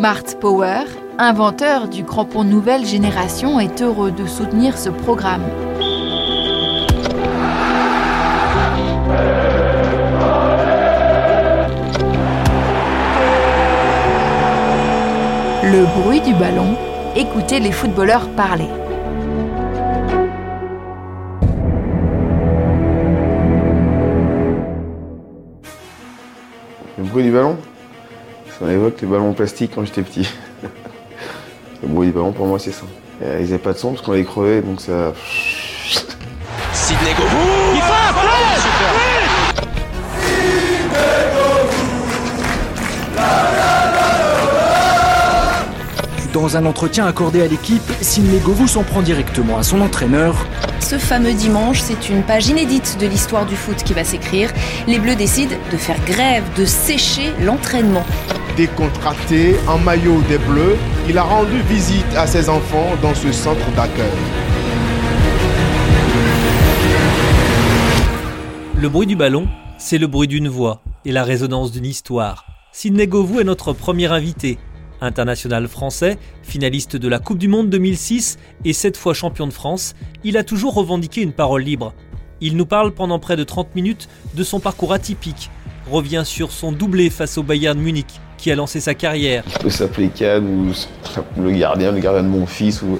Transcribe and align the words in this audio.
Smart 0.00 0.24
Power, 0.40 0.84
inventeur 1.18 1.86
du 1.86 2.04
crampon 2.04 2.42
nouvelle 2.42 2.86
génération, 2.86 3.60
est 3.60 3.82
heureux 3.82 4.10
de 4.10 4.24
soutenir 4.24 4.78
ce 4.78 4.88
programme. 4.88 5.42
Le 15.62 15.84
bruit 16.00 16.22
du 16.22 16.32
ballon, 16.32 16.78
écoutez 17.14 17.60
les 17.60 17.70
footballeurs 17.70 18.30
parler. 18.30 18.68
Le 26.96 27.04
bruit 27.04 27.24
du 27.24 27.30
ballon? 27.32 27.58
Ça 28.60 28.66
m'évoque 28.66 29.00
les 29.00 29.06
ballons 29.06 29.32
plastiques 29.32 29.72
quand 29.74 29.86
j'étais 29.86 30.02
petit. 30.02 30.28
le 31.82 31.88
bruit 31.88 32.08
du 32.08 32.12
ballon 32.12 32.32
pour 32.32 32.46
moi 32.46 32.58
c'est 32.58 32.72
ça. 32.72 32.82
Euh, 33.22 33.38
Ils 33.40 33.46
n'avaient 33.46 33.58
pas 33.58 33.72
de 33.72 33.78
son 33.78 33.92
parce 33.92 34.02
qu'on 34.04 34.12
les 34.12 34.24
crevait 34.24 34.60
donc 34.60 34.82
ça. 34.82 35.14
Sidney 36.74 37.14
Govou 37.14 37.74
Il 37.74 37.80
frappe 37.80 38.16
Dans 46.32 46.56
un 46.56 46.64
entretien 46.64 47.06
accordé 47.06 47.42
à 47.42 47.48
l'équipe, 47.48 47.82
Sidney 48.00 48.38
Govou 48.38 48.68
s'en 48.68 48.84
prend 48.84 49.02
directement 49.02 49.58
à 49.58 49.64
son 49.64 49.80
entraîneur. 49.80 50.36
Ce 50.78 50.96
fameux 50.96 51.32
dimanche, 51.32 51.80
c'est 51.80 52.08
une 52.08 52.22
page 52.22 52.46
inédite 52.48 52.98
de 53.00 53.06
l'histoire 53.06 53.46
du 53.46 53.56
foot 53.56 53.82
qui 53.82 53.94
va 53.94 54.04
s'écrire. 54.04 54.52
Les 54.86 55.00
Bleus 55.00 55.16
décident 55.16 55.56
de 55.72 55.76
faire 55.76 55.98
grève, 56.06 56.44
de 56.56 56.64
sécher 56.64 57.32
l'entraînement. 57.40 58.04
Décontracté, 58.56 59.54
en 59.68 59.78
maillot 59.78 60.20
des 60.28 60.38
Bleus, 60.38 60.76
il 61.08 61.16
a 61.16 61.22
rendu 61.22 61.60
visite 61.68 62.14
à 62.16 62.26
ses 62.26 62.48
enfants 62.48 62.90
dans 63.00 63.14
ce 63.14 63.30
centre 63.32 63.70
d'accueil. 63.76 64.10
Le 68.76 68.88
bruit 68.88 69.06
du 69.06 69.14
ballon, 69.14 69.46
c'est 69.78 69.98
le 69.98 70.08
bruit 70.08 70.26
d'une 70.26 70.48
voix 70.48 70.82
et 71.04 71.12
la 71.12 71.22
résonance 71.22 71.70
d'une 71.70 71.86
histoire. 71.86 72.44
Sidney 72.72 73.06
Govou 73.06 73.40
est 73.40 73.44
notre 73.44 73.72
premier 73.72 74.06
invité. 74.06 74.58
International 75.00 75.68
français, 75.68 76.18
finaliste 76.42 76.96
de 76.96 77.08
la 77.08 77.18
Coupe 77.18 77.38
du 77.38 77.48
Monde 77.48 77.70
2006 77.70 78.38
et 78.64 78.72
sept 78.72 78.96
fois 78.96 79.14
champion 79.14 79.46
de 79.46 79.52
France, 79.52 79.94
il 80.24 80.36
a 80.36 80.44
toujours 80.44 80.74
revendiqué 80.74 81.22
une 81.22 81.32
parole 81.32 81.62
libre. 81.62 81.94
Il 82.40 82.56
nous 82.56 82.66
parle 82.66 82.92
pendant 82.92 83.18
près 83.18 83.36
de 83.36 83.44
30 83.44 83.74
minutes 83.74 84.08
de 84.34 84.42
son 84.42 84.60
parcours 84.60 84.92
atypique, 84.92 85.50
revient 85.90 86.22
sur 86.26 86.50
son 86.50 86.72
doublé 86.72 87.10
face 87.10 87.38
au 87.38 87.42
Bayern 87.42 87.78
Munich, 87.78 88.20
qui 88.40 88.50
a 88.50 88.56
lancé 88.56 88.80
sa 88.80 88.94
carrière. 88.94 89.44
Il 89.46 89.58
peut 89.58 89.70
s'appeler 89.70 90.08
Cannes 90.08 90.72
ou 91.36 91.42
le 91.42 91.50
gardien, 91.52 91.92
le 91.92 92.00
gardien 92.00 92.22
de 92.22 92.28
mon 92.28 92.46
fils 92.46 92.82
ou. 92.82 92.98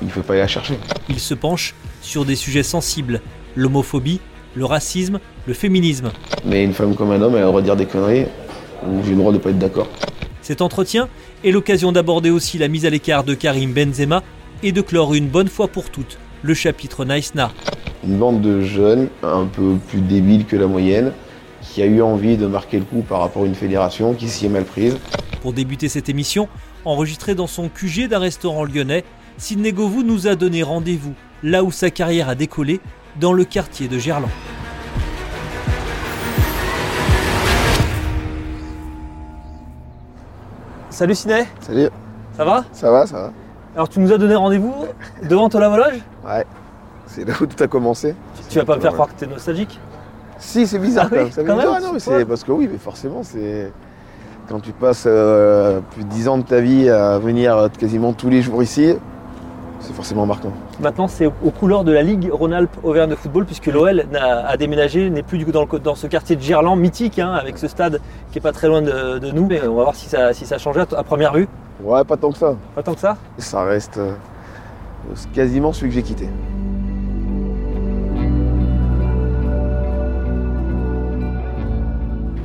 Il 0.00 0.06
ne 0.06 0.12
faut 0.12 0.22
pas 0.22 0.32
aller 0.32 0.42
la 0.42 0.48
chercher. 0.48 0.78
Il 1.10 1.20
se 1.20 1.34
penche 1.34 1.74
sur 2.00 2.24
des 2.24 2.36
sujets 2.36 2.62
sensibles, 2.62 3.20
l'homophobie, 3.54 4.20
le 4.54 4.64
racisme, 4.64 5.20
le 5.46 5.52
féminisme. 5.52 6.10
Mais 6.46 6.64
une 6.64 6.72
femme 6.72 6.94
comme 6.94 7.10
un 7.10 7.20
homme, 7.20 7.34
elle 7.34 7.42
a 7.42 7.46
le 7.46 7.48
droit 7.48 7.60
de 7.60 7.66
dire 7.66 7.76
des 7.76 7.84
conneries. 7.84 8.24
J'ai 9.04 9.10
le 9.10 9.16
droit 9.16 9.32
de 9.32 9.36
ne 9.36 9.42
pas 9.42 9.50
être 9.50 9.58
d'accord. 9.58 9.88
Cet 10.40 10.62
entretien 10.62 11.08
est 11.44 11.50
l'occasion 11.50 11.92
d'aborder 11.92 12.30
aussi 12.30 12.56
la 12.56 12.68
mise 12.68 12.86
à 12.86 12.90
l'écart 12.90 13.24
de 13.24 13.34
Karim 13.34 13.74
Benzema 13.74 14.22
et 14.62 14.72
de 14.72 14.80
clore 14.80 15.12
une 15.14 15.28
bonne 15.28 15.48
fois 15.48 15.68
pour 15.68 15.90
toutes 15.90 16.16
le 16.42 16.54
chapitre 16.54 17.04
Naïsna. 17.04 17.52
Une 18.06 18.16
bande 18.16 18.40
de 18.40 18.62
jeunes 18.62 19.08
un 19.22 19.44
peu 19.44 19.74
plus 19.88 20.00
débiles 20.00 20.46
que 20.46 20.56
la 20.56 20.66
moyenne 20.66 21.12
qui 21.72 21.82
a 21.82 21.86
eu 21.86 22.02
envie 22.02 22.36
de 22.36 22.46
marquer 22.46 22.80
le 22.80 22.84
coup 22.84 23.02
par 23.02 23.20
rapport 23.20 23.44
à 23.44 23.46
une 23.46 23.54
fédération 23.54 24.12
qui 24.14 24.28
s'y 24.28 24.46
est 24.46 24.48
mal 24.48 24.64
prise. 24.64 24.98
Pour 25.40 25.52
débuter 25.52 25.88
cette 25.88 26.08
émission, 26.08 26.48
enregistrée 26.84 27.36
dans 27.36 27.46
son 27.46 27.68
QG 27.68 28.08
d'un 28.08 28.18
restaurant 28.18 28.64
lyonnais, 28.64 29.04
Sidney 29.38 29.72
Govou 29.72 30.02
nous 30.02 30.26
a 30.26 30.34
donné 30.34 30.64
rendez-vous 30.64 31.14
là 31.44 31.62
où 31.62 31.70
sa 31.70 31.90
carrière 31.90 32.28
a 32.28 32.34
décollé, 32.34 32.80
dans 33.20 33.32
le 33.32 33.44
quartier 33.44 33.88
de 33.88 33.98
Gerland. 33.98 34.28
Salut 40.90 41.14
Sidney, 41.14 41.46
Salut, 41.60 41.88
ça 42.36 42.44
va? 42.44 42.64
Ça 42.72 42.90
va, 42.90 43.06
ça 43.06 43.16
va 43.16 43.32
Alors 43.74 43.88
tu 43.88 44.00
nous 44.00 44.12
as 44.12 44.18
donné 44.18 44.34
rendez-vous 44.34 44.74
devant 45.22 45.48
ton 45.48 45.60
lave-loge 45.60 46.00
Ouais. 46.26 46.44
C'est 47.06 47.26
là 47.26 47.34
où 47.40 47.46
tout 47.46 47.62
a 47.62 47.66
commencé. 47.66 48.14
Tu 48.48 48.58
vas 48.58 48.64
pas 48.64 48.76
me 48.76 48.80
faire 48.80 48.92
croire 48.92 49.08
que 49.08 49.18
t'es 49.18 49.26
nostalgique? 49.26 49.80
Si, 50.40 50.66
c'est 50.66 50.78
bizarre 50.78 51.08
Ah 51.12 51.14
quand 51.16 51.24
oui. 51.24 51.30
Ça 51.32 51.42
quand 51.44 51.54
me- 51.54 51.58
même, 51.62 51.68
Ah 51.76 51.80
non, 51.80 51.92
mais 51.92 51.98
c'est 52.00 52.24
parce 52.24 52.42
que 52.44 52.50
oui, 52.52 52.68
mais 52.70 52.78
forcément, 52.78 53.22
c'est 53.22 53.70
quand 54.48 54.58
tu 54.60 54.72
passes 54.72 55.04
euh, 55.06 55.80
plus 55.92 56.02
de 56.02 56.08
10 56.08 56.26
ans 56.28 56.38
de 56.38 56.42
ta 56.42 56.60
vie 56.60 56.88
à 56.88 57.18
venir 57.18 57.68
quasiment 57.78 58.12
tous 58.12 58.28
les 58.30 58.42
jours 58.42 58.62
ici, 58.62 58.94
c'est 59.80 59.92
forcément 59.94 60.26
marquant. 60.26 60.50
Maintenant, 60.80 61.08
c'est 61.08 61.26
aux 61.26 61.50
couleurs 61.50 61.84
de 61.84 61.92
la 61.92 62.02
Ligue 62.02 62.28
Rhône-Alpes 62.32 62.76
Auvergne 62.82 63.10
de 63.10 63.14
football, 63.14 63.44
puisque 63.46 63.66
l'OL 63.66 64.04
a 64.18 64.56
déménagé, 64.56 65.08
n'est 65.08 65.22
plus 65.22 65.38
du 65.38 65.44
coup 65.46 65.52
dans, 65.52 65.66
le- 65.70 65.78
dans 65.78 65.94
ce 65.94 66.06
quartier 66.06 66.36
de 66.36 66.42
Gerland, 66.42 66.76
mythique, 66.76 67.18
hein, 67.18 67.32
avec 67.32 67.56
ce 67.58 67.68
stade 67.68 68.00
qui 68.32 68.38
est 68.38 68.42
pas 68.42 68.52
très 68.52 68.66
loin 68.68 68.82
de, 68.82 69.18
de 69.18 69.30
nous. 69.30 69.44
On 69.64 69.74
va 69.76 69.82
voir 69.84 69.94
si 69.94 70.08
ça, 70.08 70.32
si 70.32 70.46
ça 70.46 70.56
a 70.56 70.58
changé 70.58 70.80
à, 70.80 70.86
à 70.98 71.02
première 71.02 71.32
vue. 71.32 71.48
Ouais, 71.82 72.02
pas 72.04 72.16
tant 72.16 72.30
que 72.32 72.38
ça. 72.38 72.56
Pas 72.74 72.82
tant 72.82 72.94
que 72.94 73.00
ça? 73.00 73.16
Ça 73.38 73.62
reste 73.62 73.98
euh, 73.98 74.12
quasiment 75.32 75.72
celui 75.72 75.88
que 75.90 75.94
j'ai 75.94 76.02
quitté. 76.02 76.28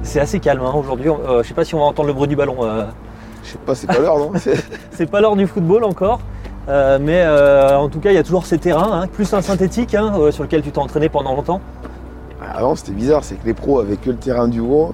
C'est 0.05 0.19
assez 0.19 0.39
calme 0.39 0.61
hein, 0.61 0.73
aujourd'hui. 0.75 1.09
Euh, 1.09 1.41
je 1.43 1.47
sais 1.47 1.53
pas 1.53 1.65
si 1.65 1.75
on 1.75 1.79
va 1.79 1.85
entendre 1.85 2.07
le 2.07 2.13
bruit 2.13 2.27
du 2.27 2.35
ballon. 2.35 2.57
euh, 2.63 2.85
Je 3.43 3.49
sais 3.51 3.57
pas, 3.65 3.75
c'est 3.75 3.87
pas 3.87 3.99
l'heure, 3.99 4.17
non? 4.19 4.31
C'est- 4.91 5.05
pas 5.07 5.19
l'heure 5.19 5.35
du 5.35 5.47
football 5.47 5.83
encore. 5.83 6.19
Euh, 6.67 6.97
mais 7.01 7.21
euh, 7.25 7.77
en 7.77 7.89
tout 7.89 7.99
cas, 7.99 8.11
il 8.11 8.15
y 8.15 8.19
a 8.19 8.23
toujours 8.23 8.45
ces 8.45 8.57
terrains, 8.57 9.01
hein, 9.01 9.07
plus 9.07 9.31
un 9.33 9.41
synthétique 9.41 9.93
hein, 9.93 10.13
euh, 10.17 10.31
sur 10.31 10.43
lequel 10.43 10.61
tu 10.63 10.71
t'es 10.71 10.79
entraîné 10.79 11.09
pendant 11.09 11.35
longtemps. 11.35 11.59
Avant, 12.41 12.75
c'était 12.75 12.91
bizarre, 12.93 13.23
c'est 13.23 13.35
que 13.35 13.45
les 13.45 13.53
pros 13.53 13.79
avaient 13.79 13.97
que 13.97 14.09
le 14.09 14.15
terrain 14.15 14.47
du 14.47 14.59
haut. 14.61 14.93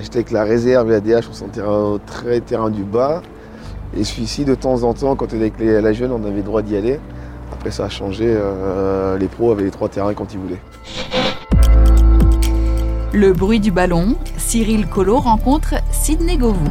J'étais 0.00 0.18
avec 0.18 0.30
la 0.32 0.42
réserve 0.44 0.90
et 0.90 0.94
la 0.94 1.00
DH, 1.00 1.26
on 1.30 1.32
s'en 1.32 1.46
terrain, 1.48 1.98
très 2.06 2.40
terrain 2.40 2.70
du 2.70 2.82
bas. 2.82 3.22
Et 3.96 4.02
celui-ci, 4.04 4.44
de 4.44 4.54
temps 4.56 4.82
en 4.82 4.92
temps, 4.92 5.14
quand 5.14 5.26
on 5.26 5.28
était 5.28 5.36
avec 5.36 5.58
les- 5.58 5.80
la 5.80 5.92
jeune, 5.92 6.10
on 6.12 6.24
avait 6.24 6.36
le 6.36 6.42
droit 6.42 6.62
d'y 6.62 6.76
aller. 6.76 6.98
Après, 7.52 7.70
ça 7.70 7.84
a 7.84 7.88
changé. 7.88 8.36
les 9.18 9.28
pros 9.28 9.52
avaient 9.52 9.62
les 9.64 9.70
trois 9.70 9.88
terrains 9.88 10.14
quand 10.14 10.32
ils 10.34 10.38
voulaient. 10.40 10.60
Le 13.14 13.32
bruit 13.32 13.60
du 13.60 13.70
ballon, 13.70 14.16
Cyril 14.38 14.88
Collot 14.88 15.20
rencontre 15.20 15.76
Sidney 15.92 16.36
Govou. 16.36 16.66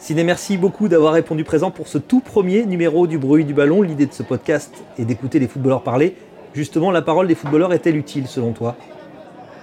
Sidney, 0.00 0.24
merci 0.24 0.58
beaucoup 0.58 0.88
d'avoir 0.88 1.12
répondu 1.12 1.44
présent 1.44 1.70
pour 1.70 1.86
ce 1.86 1.98
tout 1.98 2.18
premier 2.18 2.66
numéro 2.66 3.06
du 3.06 3.16
bruit 3.16 3.44
du 3.44 3.54
ballon. 3.54 3.80
L'idée 3.80 4.06
de 4.06 4.12
ce 4.12 4.24
podcast 4.24 4.74
est 4.98 5.04
d'écouter 5.04 5.38
les 5.38 5.46
footballeurs 5.46 5.84
parler. 5.84 6.16
Justement, 6.52 6.90
la 6.90 7.00
parole 7.00 7.28
des 7.28 7.36
footballeurs 7.36 7.72
est-elle 7.72 7.96
utile 7.96 8.26
selon 8.26 8.50
toi? 8.50 8.74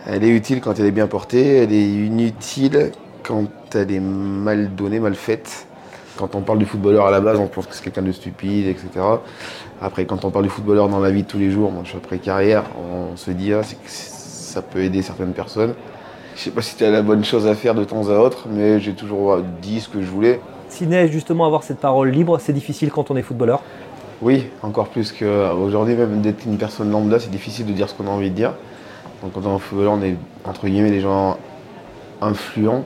Elle 0.08 0.24
est 0.24 0.30
utile 0.30 0.62
quand 0.62 0.80
elle 0.80 0.86
est 0.86 0.92
bien 0.92 1.08
portée, 1.08 1.58
elle 1.58 1.74
est 1.74 1.90
inutile 1.90 2.94
quand 3.24 3.50
elle 3.74 3.92
est 3.92 4.00
mal 4.00 4.74
donnée, 4.74 5.02
mal 5.02 5.16
faite. 5.16 5.68
Quand 6.16 6.34
on 6.34 6.40
parle 6.40 6.60
du 6.60 6.66
footballeur 6.66 7.08
à 7.08 7.12
la 7.12 7.20
base, 7.20 7.42
on 7.42 7.48
pense 7.48 7.68
que 7.68 7.76
c'est 7.76 7.84
quelqu'un 7.84 8.04
de 8.04 8.14
stupide, 8.14 8.68
etc. 8.68 9.06
Après, 9.82 10.06
quand 10.06 10.24
on 10.24 10.32
parle 10.32 10.46
du 10.46 10.50
footballeur 10.50 10.88
dans 10.88 11.02
la 11.02 11.12
vie 11.12 11.24
de 11.24 11.28
tous 11.28 11.40
les 11.40 11.52
jours, 11.52 11.74
moi 11.74 11.82
je 11.84 11.90
suis 11.90 11.98
après 11.98 12.20
carrière, 12.20 12.64
on 12.80 13.18
se 13.18 13.32
dit 13.32 13.52
ah, 13.52 13.60
c'est 13.64 14.15
ça 14.56 14.62
peut 14.62 14.80
aider 14.80 15.02
certaines 15.02 15.34
personnes. 15.34 15.76
Je 16.36 16.42
sais 16.42 16.52
pas 16.52 16.62
si 16.62 16.72
c'était 16.72 16.90
la 16.90 17.02
bonne 17.02 17.26
chose 17.26 17.46
à 17.46 17.56
faire 17.56 17.76
de 17.76 17.84
temps 17.84 18.08
à 18.08 18.14
autre, 18.14 18.48
mais 18.50 18.80
j'ai 18.80 18.94
toujours 18.94 19.40
dit 19.62 19.82
ce 19.82 19.90
que 19.90 20.02
je 20.02 20.08
voulais. 20.08 20.40
Sidney, 20.70 21.10
justement, 21.10 21.46
avoir 21.46 21.64
cette 21.64 21.80
parole 21.80 22.10
libre, 22.10 22.40
c'est 22.40 22.54
difficile 22.54 22.90
quand 22.90 23.12
on 23.12 23.18
est 23.18 23.22
footballeur? 23.22 23.62
Oui, 24.22 24.48
encore 24.62 24.88
plus 24.88 25.12
qu'aujourd'hui, 25.12 25.96
même 25.96 26.22
d'être 26.22 26.46
une 26.46 26.58
personne 26.58 26.90
lambda, 26.90 27.20
c'est 27.20 27.30
difficile 27.30 27.66
de 27.66 27.74
dire 27.74 27.90
ce 27.90 27.94
qu'on 27.96 28.08
a 28.08 28.10
envie 28.10 28.30
de 28.30 28.36
dire. 28.36 28.54
Donc 29.22 29.34
quand 29.34 29.46
on 29.46 29.58
est 29.58 29.60
footballeur, 29.60 29.92
on 29.92 30.02
est 30.02 30.16
entre 30.46 30.68
guillemets 30.68 30.92
des 30.92 31.02
gens 31.02 31.38
influents. 32.22 32.86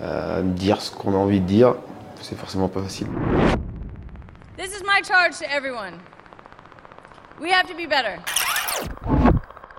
Euh, 0.00 0.40
dire 0.42 0.80
ce 0.80 0.90
qu'on 0.90 1.12
a 1.12 1.18
envie 1.18 1.40
de 1.40 1.46
dire, 1.46 1.74
c'est 2.22 2.38
forcément 2.38 2.68
pas 2.68 2.80
facile. 2.80 3.06
This 4.56 4.68
is 4.68 4.82
my 4.82 5.02
charge 5.06 5.38
to 5.40 5.44
everyone. 5.54 6.00
We 7.38 7.50
have 7.52 7.66
to 7.66 7.74
be 7.74 7.86
better. 7.86 8.18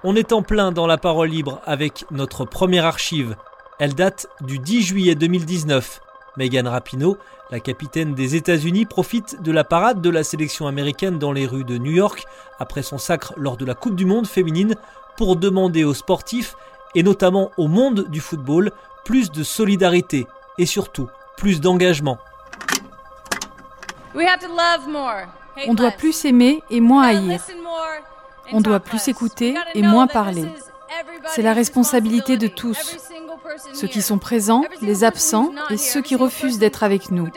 On 0.03 0.15
est 0.15 0.31
en 0.31 0.43
plein 0.43 0.71
dans 0.71 0.85
la 0.85 0.97
parole 0.99 1.29
libre 1.29 1.59
avec 1.65 2.05
notre 2.11 2.45
première 2.45 2.85
archive. 2.85 3.35
Elle 3.79 3.95
date 3.95 4.27
du 4.41 4.59
10 4.59 4.83
juillet 4.83 5.15
2019. 5.15 6.01
Megan 6.37 6.67
Rapinoe, 6.67 7.17
la 7.49 7.59
capitaine 7.59 8.13
des 8.13 8.35
États-Unis, 8.35 8.85
profite 8.85 9.41
de 9.41 9.51
la 9.51 9.63
parade 9.63 9.99
de 10.01 10.09
la 10.11 10.23
sélection 10.23 10.67
américaine 10.67 11.17
dans 11.17 11.31
les 11.31 11.47
rues 11.47 11.63
de 11.63 11.79
New 11.79 11.91
York 11.91 12.25
après 12.59 12.83
son 12.83 12.99
sacre 12.99 13.33
lors 13.37 13.57
de 13.57 13.65
la 13.65 13.73
Coupe 13.73 13.95
du 13.95 14.05
Monde 14.05 14.27
féminine 14.27 14.75
pour 15.15 15.35
demander 15.35 15.83
aux 15.83 15.95
sportifs 15.95 16.55
et 16.93 17.01
notamment 17.01 17.49
au 17.57 17.67
monde 17.67 18.07
du 18.07 18.19
football 18.19 18.71
plus 19.03 19.31
de 19.31 19.41
solidarité 19.41 20.27
et 20.59 20.67
surtout 20.67 21.09
plus 21.37 21.59
d'engagement. 21.59 22.19
On 25.67 25.73
doit 25.73 25.91
plus 25.91 26.25
aimer 26.25 26.61
et 26.69 26.81
moins 26.81 27.07
haïr. 27.07 27.41
On 28.51 28.61
doit 28.61 28.79
plus 28.79 29.07
écouter 29.07 29.55
et 29.75 29.81
moins 29.81 30.07
parler. 30.07 30.45
C'est 31.27 31.41
la 31.41 31.53
responsabilité 31.53 32.37
de 32.37 32.47
tous. 32.47 32.97
Ceux 33.73 33.87
qui 33.87 34.01
sont 34.01 34.17
présents, 34.17 34.63
les 34.81 35.03
absents 35.03 35.51
et 35.69 35.77
ceux 35.77 36.01
qui 36.01 36.15
refusent 36.15 36.59
d'être 36.59 36.83
avec 36.83 37.11
nous, 37.11 37.27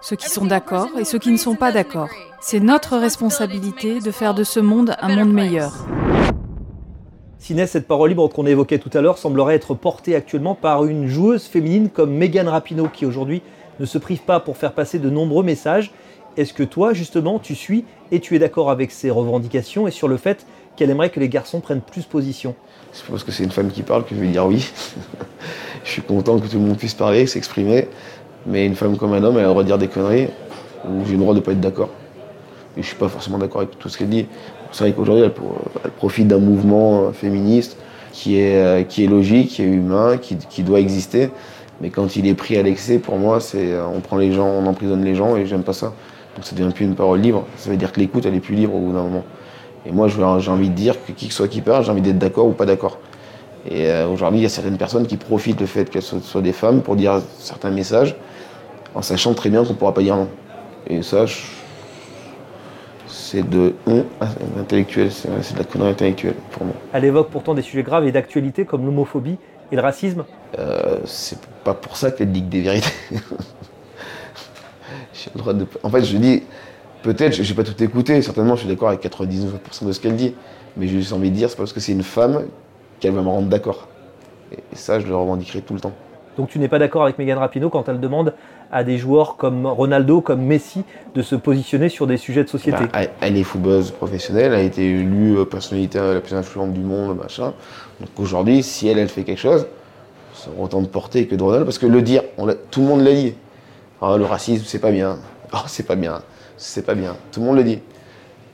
ceux 0.00 0.16
qui 0.16 0.28
sont 0.28 0.46
d'accord 0.46 0.88
et 0.98 1.04
ceux 1.04 1.18
qui 1.18 1.30
ne 1.30 1.36
sont 1.36 1.54
pas 1.54 1.72
d'accord. 1.72 2.08
C'est 2.40 2.60
notre 2.60 2.96
responsabilité 2.96 4.00
de 4.00 4.10
faire 4.10 4.34
de 4.34 4.44
ce 4.44 4.60
monde 4.60 4.96
un 5.00 5.14
monde 5.16 5.32
meilleur. 5.32 5.72
Sinès, 7.38 7.70
cette 7.70 7.88
parole 7.88 8.10
libre 8.10 8.28
qu'on 8.28 8.46
évoquait 8.46 8.78
tout 8.78 8.90
à 8.94 9.00
l'heure 9.00 9.18
semblerait 9.18 9.56
être 9.56 9.74
portée 9.74 10.14
actuellement 10.14 10.54
par 10.54 10.84
une 10.84 11.06
joueuse 11.08 11.44
féminine 11.44 11.90
comme 11.90 12.12
Megan 12.12 12.48
Rapinoe 12.48 12.88
qui 12.88 13.04
aujourd'hui 13.06 13.42
ne 13.80 13.86
se 13.86 13.98
prive 13.98 14.20
pas 14.20 14.38
pour 14.40 14.56
faire 14.56 14.72
passer 14.72 14.98
de 14.98 15.10
nombreux 15.10 15.42
messages. 15.42 15.92
Est-ce 16.36 16.54
que 16.54 16.62
toi, 16.62 16.94
justement, 16.94 17.38
tu 17.38 17.54
suis 17.54 17.84
et 18.10 18.20
tu 18.20 18.34
es 18.36 18.38
d'accord 18.38 18.70
avec 18.70 18.90
ces 18.90 19.10
revendications 19.10 19.86
et 19.86 19.90
sur 19.90 20.08
le 20.08 20.16
fait 20.16 20.46
qu'elle 20.76 20.90
aimerait 20.90 21.10
que 21.10 21.20
les 21.20 21.28
garçons 21.28 21.60
prennent 21.60 21.82
plus 21.82 22.04
position? 22.04 22.54
C'est 22.92 23.06
parce 23.06 23.24
que 23.24 23.32
c'est 23.32 23.44
une 23.44 23.50
femme 23.50 23.70
qui 23.70 23.82
parle 23.82 24.04
que 24.04 24.14
je 24.14 24.20
vais 24.20 24.28
dire 24.28 24.46
oui. 24.46 24.70
je 25.84 25.90
suis 25.90 26.02
content 26.02 26.38
que 26.38 26.46
tout 26.46 26.58
le 26.58 26.64
monde 26.64 26.78
puisse 26.78 26.94
parler, 26.94 27.26
s'exprimer. 27.26 27.88
Mais 28.46 28.66
une 28.66 28.74
femme 28.74 28.96
comme 28.96 29.12
un 29.12 29.22
homme, 29.22 29.36
elle 29.36 29.44
a 29.44 29.48
le 29.48 29.50
droit 29.50 29.62
de 29.62 29.68
dire 29.68 29.78
des 29.78 29.88
conneries. 29.88 30.28
J'ai 31.06 31.12
le 31.12 31.18
droit 31.18 31.34
de 31.34 31.40
ne 31.40 31.44
pas 31.44 31.52
être 31.52 31.60
d'accord. 31.60 31.90
Et 32.76 32.82
je 32.82 32.86
suis 32.86 32.96
pas 32.96 33.08
forcément 33.08 33.38
d'accord 33.38 33.60
avec 33.60 33.78
tout 33.78 33.88
ce 33.88 33.98
qu'elle 33.98 34.08
dit. 34.08 34.26
C'est 34.72 34.84
vrai 34.84 34.92
qu'aujourd'hui, 34.94 35.24
elle, 35.24 35.90
profite 35.92 36.28
d'un 36.28 36.38
mouvement 36.38 37.02
euh, 37.02 37.12
féministe 37.12 37.76
qui 38.10 38.38
est, 38.38 38.56
euh, 38.56 38.82
qui 38.82 39.04
est 39.04 39.06
logique, 39.06 39.50
qui 39.50 39.62
est 39.62 39.66
humain, 39.66 40.16
qui, 40.16 40.36
qui 40.36 40.62
doit 40.62 40.80
exister. 40.80 41.30
Mais 41.82 41.90
quand 41.90 42.16
il 42.16 42.26
est 42.26 42.34
pris 42.34 42.56
à 42.56 42.62
l'excès, 42.62 42.98
pour 42.98 43.16
moi, 43.16 43.40
c'est 43.40 43.72
euh, 43.72 43.86
on 43.86 44.00
prend 44.00 44.16
les 44.16 44.32
gens, 44.32 44.46
on 44.46 44.66
emprisonne 44.66 45.04
les 45.04 45.14
gens 45.14 45.36
et 45.36 45.46
j'aime 45.46 45.62
pas 45.62 45.72
ça. 45.74 45.92
Donc 46.36 46.44
ça 46.44 46.56
devient 46.56 46.72
plus 46.72 46.84
une 46.84 46.94
parole 46.94 47.20
libre. 47.20 47.44
Ça 47.56 47.70
veut 47.70 47.76
dire 47.76 47.92
que 47.92 48.00
l'écoute, 48.00 48.26
elle 48.26 48.34
est 48.34 48.40
plus 48.40 48.54
libre 48.54 48.74
au 48.74 48.80
bout 48.80 48.92
d'un 48.92 49.02
moment. 49.02 49.24
Et 49.84 49.92
moi, 49.92 50.08
j'ai 50.08 50.22
envie 50.22 50.70
de 50.70 50.74
dire 50.74 50.94
que 51.04 51.12
qui 51.12 51.28
que 51.28 51.34
soit 51.34 51.48
qui 51.48 51.60
parle, 51.60 51.84
j'ai 51.84 51.90
envie 51.90 52.02
d'être 52.02 52.18
d'accord 52.18 52.46
ou 52.46 52.52
pas 52.52 52.66
d'accord. 52.66 52.98
Et 53.68 53.90
aujourd'hui, 54.04 54.40
il 54.40 54.42
y 54.42 54.46
a 54.46 54.48
certaines 54.48 54.76
personnes 54.76 55.06
qui 55.06 55.16
profitent 55.16 55.58
du 55.58 55.66
fait 55.66 55.88
qu'elles 55.88 56.02
soient, 56.02 56.40
des 56.40 56.52
femmes 56.52 56.82
pour 56.82 56.96
dire 56.96 57.20
certains 57.38 57.70
messages 57.70 58.16
en 58.94 59.02
sachant 59.02 59.34
très 59.34 59.50
bien 59.50 59.64
qu'on 59.64 59.72
ne 59.72 59.78
pourra 59.78 59.94
pas 59.94 60.02
dire 60.02 60.16
non. 60.16 60.28
Et 60.88 61.02
ça, 61.02 61.24
c'est 63.06 63.48
de 63.48 63.74
intellectuel, 64.58 65.10
c'est 65.12 65.54
de 65.54 65.58
la 65.58 65.64
connerie 65.64 65.90
intellectuelle 65.90 66.34
pour 66.50 66.64
moi. 66.64 66.74
Elle 66.92 67.04
évoque 67.04 67.30
pourtant 67.30 67.54
des 67.54 67.62
sujets 67.62 67.82
graves 67.82 68.06
et 68.06 68.12
d'actualité 68.12 68.64
comme 68.64 68.84
l'homophobie 68.84 69.38
et 69.70 69.76
le 69.76 69.82
racisme. 69.82 70.24
Euh, 70.58 70.98
c'est 71.04 71.38
pas 71.64 71.74
pour 71.74 71.96
ça 71.96 72.10
qu'elle 72.10 72.32
dit 72.32 72.42
que 72.42 72.50
des 72.50 72.60
vérités. 72.60 72.92
le 75.34 75.40
droit 75.40 75.52
de... 75.52 75.66
En 75.82 75.90
fait, 75.90 76.04
je 76.04 76.16
dis, 76.16 76.42
peut-être, 77.02 77.34
je 77.34 77.42
n'ai 77.42 77.56
pas 77.56 77.64
tout 77.64 77.82
écouté, 77.82 78.20
certainement, 78.22 78.54
je 78.54 78.60
suis 78.60 78.68
d'accord 78.68 78.88
avec 78.88 79.02
99% 79.04 79.86
de 79.86 79.92
ce 79.92 80.00
qu'elle 80.00 80.16
dit, 80.16 80.34
mais 80.76 80.88
j'ai 80.88 80.98
juste 80.98 81.12
envie 81.12 81.30
de 81.30 81.36
dire, 81.36 81.50
c'est 81.50 81.56
parce 81.56 81.72
que 81.72 81.80
c'est 81.80 81.92
une 81.92 82.02
femme 82.02 82.44
qu'elle 83.00 83.12
va 83.12 83.22
me 83.22 83.28
rendre 83.28 83.48
d'accord. 83.48 83.88
Et 84.52 84.58
ça, 84.72 85.00
je 85.00 85.06
le 85.06 85.16
revendiquerai 85.16 85.62
tout 85.62 85.74
le 85.74 85.80
temps. 85.80 85.92
Donc 86.36 86.48
tu 86.48 86.58
n'es 86.58 86.68
pas 86.68 86.78
d'accord 86.78 87.02
avec 87.02 87.18
Megan 87.18 87.38
Rapinoe 87.38 87.68
quand 87.68 87.88
elle 87.88 88.00
demande 88.00 88.32
à 88.70 88.84
des 88.84 88.96
joueurs 88.96 89.36
comme 89.36 89.66
Ronaldo, 89.66 90.22
comme 90.22 90.40
Messi, 90.40 90.82
de 91.14 91.20
se 91.20 91.34
positionner 91.34 91.90
sur 91.90 92.06
des 92.06 92.16
sujets 92.16 92.42
de 92.42 92.48
société 92.48 92.84
bah, 92.90 93.00
Elle 93.20 93.36
est 93.36 93.42
footballeuse 93.42 93.90
professionnelle, 93.90 94.52
elle 94.52 94.58
a 94.58 94.62
été 94.62 94.82
élue 94.82 95.36
euh, 95.36 95.44
personnalité 95.44 95.98
la 95.98 96.20
plus 96.20 96.34
influente 96.34 96.72
du 96.72 96.80
monde, 96.80 97.18
machin. 97.18 97.52
Donc 98.00 98.08
aujourd'hui, 98.18 98.62
si 98.62 98.88
elle, 98.88 98.98
elle 98.98 99.10
fait 99.10 99.24
quelque 99.24 99.40
chose, 99.40 99.66
ça 100.34 100.48
autant 100.58 100.80
de 100.80 100.86
porter 100.86 101.26
que 101.26 101.34
de 101.34 101.42
Ronaldo, 101.42 101.66
parce 101.66 101.78
que 101.78 101.86
le 101.86 102.00
dire, 102.00 102.22
tout 102.70 102.80
le 102.80 102.86
monde 102.86 103.02
l'a 103.02 103.12
dit. 103.12 103.34
Ah, 104.04 104.16
le 104.18 104.24
racisme, 104.24 104.64
c'est 104.66 104.80
pas 104.80 104.90
bien. 104.90 105.18
Oh, 105.54 105.58
c'est 105.66 105.82
pas 105.82 105.96
bien. 105.96 106.22
C'est 106.56 106.80
pas 106.80 106.94
bien. 106.94 107.14
Tout 107.30 107.40
le 107.40 107.46
monde 107.46 107.56
le 107.56 107.64
dit. 107.64 107.78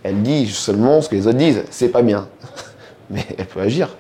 Elle 0.03 0.21
dit 0.23 0.49
seulement 0.49 1.01
ce 1.01 1.09
que 1.09 1.15
les 1.15 1.29
autres 1.29 1.39
disent. 1.39 1.63
C'est 1.71 1.91
pas 1.91 2.03
bien. 2.03 2.27
Mais 3.11 3.25
elle 3.39 3.47
peut 3.47 3.61
agir. 3.61 3.97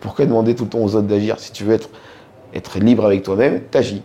Pourquoi 0.00 0.26
demander 0.26 0.56
tout 0.56 0.64
le 0.64 0.70
temps 0.70 0.80
aux 0.80 0.96
autres 0.96 1.06
d'agir? 1.06 1.38
Si 1.38 1.52
tu 1.52 1.62
veux 1.62 1.74
être 1.74 1.88
être 2.54 2.80
libre 2.80 3.04
avec 3.04 3.22
toi-même, 3.22 3.60
t'agis. 3.70 4.02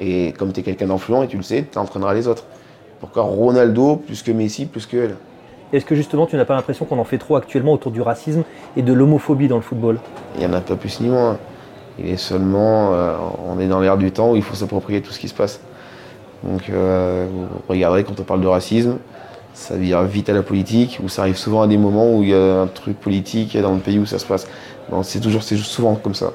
Et 0.00 0.32
comme 0.32 0.54
tu 0.54 0.60
es 0.60 0.62
quelqu'un 0.62 0.86
d'influent 0.86 1.24
et 1.24 1.28
tu 1.28 1.36
le 1.36 1.42
sais, 1.42 1.66
tu 1.70 1.78
entraîneras 1.78 2.14
les 2.14 2.26
autres. 2.26 2.44
Pourquoi 3.00 3.24
Ronaldo 3.24 3.96
plus 3.96 4.22
que 4.22 4.32
Messi 4.32 4.64
plus 4.64 4.86
que 4.86 4.96
elle? 4.96 5.16
Est-ce 5.74 5.84
que 5.84 5.94
justement 5.94 6.26
tu 6.26 6.36
n'as 6.36 6.46
pas 6.46 6.54
l'impression 6.54 6.86
qu'on 6.86 6.98
en 6.98 7.04
fait 7.04 7.18
trop 7.18 7.36
actuellement 7.36 7.74
autour 7.74 7.92
du 7.92 8.00
racisme 8.00 8.44
et 8.76 8.82
de 8.82 8.92
l'homophobie 8.94 9.48
dans 9.48 9.56
le 9.56 9.62
football? 9.62 9.98
Il 10.36 10.40
n'y 10.40 10.46
en 10.46 10.54
a 10.54 10.62
pas 10.62 10.76
plus 10.76 11.00
ni 11.00 11.08
moins. 11.08 11.38
Il 11.98 12.08
est 12.08 12.16
seulement, 12.16 12.94
euh, 12.94 13.14
on 13.46 13.60
est 13.60 13.68
dans 13.68 13.80
l'ère 13.80 13.98
du 13.98 14.10
temps 14.10 14.32
où 14.32 14.36
il 14.36 14.42
faut 14.42 14.54
s'approprier 14.54 15.02
tout 15.02 15.12
ce 15.12 15.18
qui 15.18 15.28
se 15.28 15.34
passe. 15.34 15.60
Donc 16.42 16.70
euh, 16.70 17.26
vous 17.30 17.46
regarderez 17.68 18.04
quand 18.04 18.18
on 18.18 18.24
parle 18.24 18.40
de 18.40 18.46
racisme, 18.46 18.98
ça 19.54 19.76
vient 19.76 20.02
vite 20.02 20.28
à 20.28 20.32
la 20.32 20.42
politique, 20.42 20.98
ou 21.02 21.08
ça 21.08 21.22
arrive 21.22 21.36
souvent 21.36 21.62
à 21.62 21.66
des 21.66 21.76
moments 21.76 22.14
où 22.16 22.22
il 22.22 22.30
y 22.30 22.34
a 22.34 22.62
un 22.62 22.66
truc 22.66 22.98
politique 22.98 23.56
dans 23.58 23.74
le 23.74 23.80
pays 23.80 23.98
où 23.98 24.06
ça 24.06 24.18
se 24.18 24.26
passe. 24.26 24.48
C'est 25.02 25.20
toujours, 25.20 25.42
c'est 25.42 25.56
souvent 25.56 25.94
comme 25.94 26.14
ça. 26.14 26.32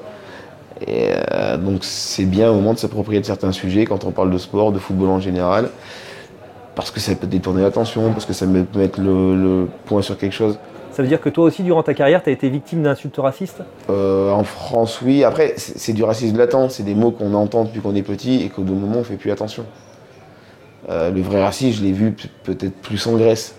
Et 0.86 1.10
euh, 1.32 1.56
donc 1.56 1.80
c'est 1.82 2.24
bien 2.24 2.50
au 2.50 2.54
moment 2.54 2.72
de 2.72 2.78
s'approprier 2.78 3.20
de 3.20 3.26
certains 3.26 3.52
sujets 3.52 3.84
quand 3.84 4.04
on 4.04 4.10
parle 4.10 4.30
de 4.30 4.38
sport, 4.38 4.72
de 4.72 4.78
football 4.78 5.08
en 5.08 5.20
général, 5.20 5.70
parce 6.74 6.90
que 6.90 7.00
ça 7.00 7.14
peut 7.14 7.26
détourner 7.26 7.62
l'attention, 7.62 8.12
parce 8.12 8.24
que 8.24 8.32
ça 8.32 8.46
peut 8.46 8.64
mettre 8.78 9.00
le, 9.00 9.66
point 9.86 10.02
sur 10.02 10.16
quelque 10.16 10.34
chose. 10.34 10.58
Ça 10.98 11.02
veut 11.02 11.08
dire 11.08 11.20
que 11.20 11.28
toi 11.28 11.44
aussi, 11.44 11.62
durant 11.62 11.84
ta 11.84 11.94
carrière, 11.94 12.24
tu 12.24 12.28
as 12.28 12.32
été 12.32 12.48
victime 12.48 12.82
d'insultes 12.82 13.18
racistes 13.18 13.62
euh, 13.88 14.32
En 14.32 14.42
France, 14.42 15.00
oui. 15.00 15.22
Après, 15.22 15.54
c'est 15.56 15.92
du 15.92 16.02
racisme 16.02 16.36
latent. 16.36 16.72
C'est 16.72 16.82
des 16.82 16.96
mots 16.96 17.12
qu'on 17.12 17.34
entend 17.34 17.62
depuis 17.62 17.78
qu'on 17.78 17.94
est 17.94 18.02
petit 18.02 18.42
et 18.42 18.48
qu'au 18.48 18.62
bout 18.62 18.74
moment, 18.74 18.98
on 18.98 19.04
fait 19.04 19.14
plus 19.14 19.30
attention. 19.30 19.64
Euh, 20.88 21.12
le 21.12 21.20
vrai 21.20 21.40
racisme, 21.40 21.78
je 21.78 21.84
l'ai 21.84 21.92
vu 21.92 22.16
peut-être 22.42 22.74
plus 22.82 23.06
en 23.06 23.16
Grèce. 23.16 23.54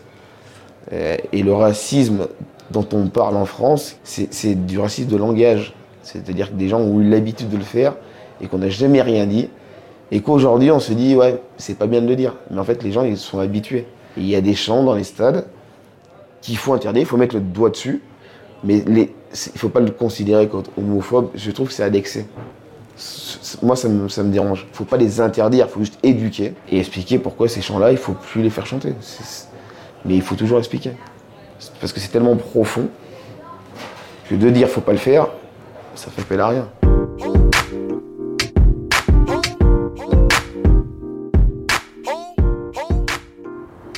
Et 0.92 1.42
le 1.42 1.54
racisme 1.54 2.28
dont 2.72 2.86
on 2.92 3.08
parle 3.08 3.38
en 3.38 3.46
France, 3.46 3.96
c'est 4.04 4.66
du 4.66 4.78
racisme 4.78 5.10
de 5.10 5.16
langage. 5.16 5.74
C'est-à-dire 6.02 6.50
que 6.50 6.56
des 6.56 6.68
gens 6.68 6.82
ont 6.82 7.00
eu 7.00 7.10
l'habitude 7.10 7.50
de 7.50 7.56
le 7.56 7.64
faire 7.64 7.96
et 8.42 8.48
qu'on 8.48 8.58
n'a 8.58 8.70
jamais 8.70 9.02
rien 9.02 9.26
dit. 9.26 9.48
Et 10.12 10.20
qu'aujourd'hui, 10.20 10.72
on 10.72 10.82
se 10.82 10.92
dit, 10.92 11.16
ouais, 11.16 11.42
c'est 11.56 11.78
pas 11.78 11.88
bien 11.88 12.02
de 12.02 12.08
le 12.08 12.18
dire. 12.18 12.36
Mais 12.52 12.60
en 12.60 12.66
fait, 12.66 12.84
les 12.84 12.92
gens, 12.92 13.06
ils 13.06 13.16
sont 13.16 13.40
habitués. 13.40 13.86
il 14.18 14.28
y 14.28 14.36
a 14.36 14.42
des 14.42 14.56
chants 14.56 14.84
dans 14.84 14.96
les 14.96 15.06
stades 15.06 15.46
qu'il 16.42 16.58
faut 16.58 16.74
interdire, 16.74 17.02
il 17.02 17.06
faut 17.06 17.18
mettre 17.18 17.36
le 17.36 17.42
doigt 17.42 17.70
dessus. 17.70 18.02
Mais 18.64 18.80
il 18.80 18.94
ne 18.94 19.06
faut 19.58 19.70
pas 19.70 19.80
le 19.80 19.92
considérer 19.92 20.48
comme 20.48 20.64
homophobe. 20.78 21.30
Je 21.36 21.52
trouve 21.52 21.68
que 21.68 21.74
c'est 21.74 21.84
à 21.84 21.90
Moi, 23.62 23.76
ça 23.76 23.88
me, 23.88 24.10
ça 24.10 24.24
me 24.24 24.32
dérange. 24.32 24.66
Il 24.68 24.72
ne 24.72 24.76
faut 24.76 24.86
pas 24.86 24.98
les 24.98 25.22
interdire, 25.22 25.68
il 25.68 25.72
faut 25.72 25.80
juste 25.80 26.00
éduquer 26.04 26.54
et 26.70 26.80
expliquer 26.80 27.20
pourquoi 27.20 27.48
ces 27.48 27.62
chants-là, 27.62 27.92
il 27.92 27.96
ne 27.96 28.00
faut 28.00 28.14
plus 28.14 28.42
les 28.42 28.50
faire 28.50 28.66
chanter. 28.66 28.94
Mais 30.06 30.16
il 30.16 30.22
faut 30.22 30.36
toujours 30.36 30.60
expliquer. 30.60 30.92
Parce 31.80 31.94
que 31.94 32.00
c'est 32.00 32.10
tellement 32.10 32.36
profond 32.36 32.88
que 34.30 34.36
de 34.36 34.50
dire 34.50 34.68
faut 34.68 34.82
pas 34.82 34.92
le 34.92 34.98
faire, 34.98 35.28
ça 35.96 36.10
fait 36.10 36.22
appel 36.22 36.40
à 36.40 36.48
rien. 36.48 36.70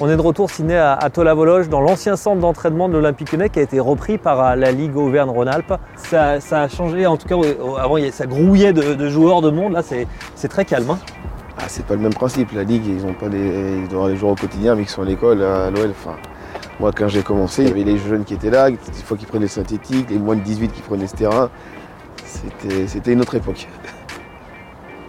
On 0.04 0.10
est 0.10 0.18
de 0.18 0.22
retour 0.22 0.50
ciné 0.50 0.76
à, 0.78 0.94
à 0.96 1.12
Tola-Vologe, 1.12 1.70
dans 1.70 1.80
l'ancien 1.80 2.16
centre 2.16 2.42
d'entraînement 2.42 2.90
de 2.90 2.94
l'Olympique 2.94 3.32
Lyonnais 3.32 3.50
qui 3.50 3.60
a 3.60 3.62
été 3.62 3.80
repris 3.80 4.18
par 4.18 4.44
euh, 4.44 4.56
la 4.56 4.72
Ligue 4.72 4.98
Auvergne-Rhône-Alpes. 4.98 5.76
Ça, 5.96 6.40
a 6.50 6.68
changé, 6.68 7.06
en 7.06 7.18
tout 7.18 7.28
cas, 7.28 7.36
avant 7.78 7.98
ça 8.12 8.26
grouillait 8.26 8.74
de, 8.74 9.10
joueurs 9.10 9.42
de 9.42 9.52
monde, 9.52 9.74
là 9.74 9.84
c'est 9.84 10.48
très 10.48 10.66
calme. 10.66 10.90
Hein. 10.90 10.98
Ah, 11.60 11.66
c'est 11.68 11.86
pas 11.86 11.94
le 11.94 12.00
même 12.00 12.16
principe, 12.16 12.52
la 12.54 12.64
Ligue, 12.64 12.88
ils 12.88 13.06
ont 13.06 13.14
pas 13.14 13.30
des, 13.30 13.38
ils 13.38 14.08
les 14.08 14.18
joueurs 14.18 14.32
au 14.32 14.36
quotidien, 14.36 14.74
mais 14.74 14.86
qui 14.86 14.92
sont 14.92 15.04
à 15.04 15.06
l'école, 15.06 15.44
à 15.44 15.70
l'OL. 15.70 15.92
Enfin, 15.92 16.16
moi, 16.80 16.92
quand 16.92 17.08
j'ai 17.08 17.22
commencé, 17.22 17.62
il 17.62 17.68
y 17.68 17.72
avait 17.72 17.84
les 17.84 18.00
jeunes 18.00 18.24
qui 18.24 18.34
étaient 18.34 18.50
là, 18.50 18.72
il 18.72 18.78
fois 19.06 19.18
qu'ils 19.18 19.28
prenaient 19.28 19.46
le 19.46 19.50
synthétique, 19.50 20.10
les 20.10 20.18
moins 20.18 20.36
de 20.36 20.42
18 20.42 20.72
qui 20.72 20.82
prenaient 20.82 21.06
ce 21.06 21.16
terrain. 21.16 21.52
C'était 22.88 23.14
une 23.14 23.22
autre 23.22 23.36
époque. 23.36 23.68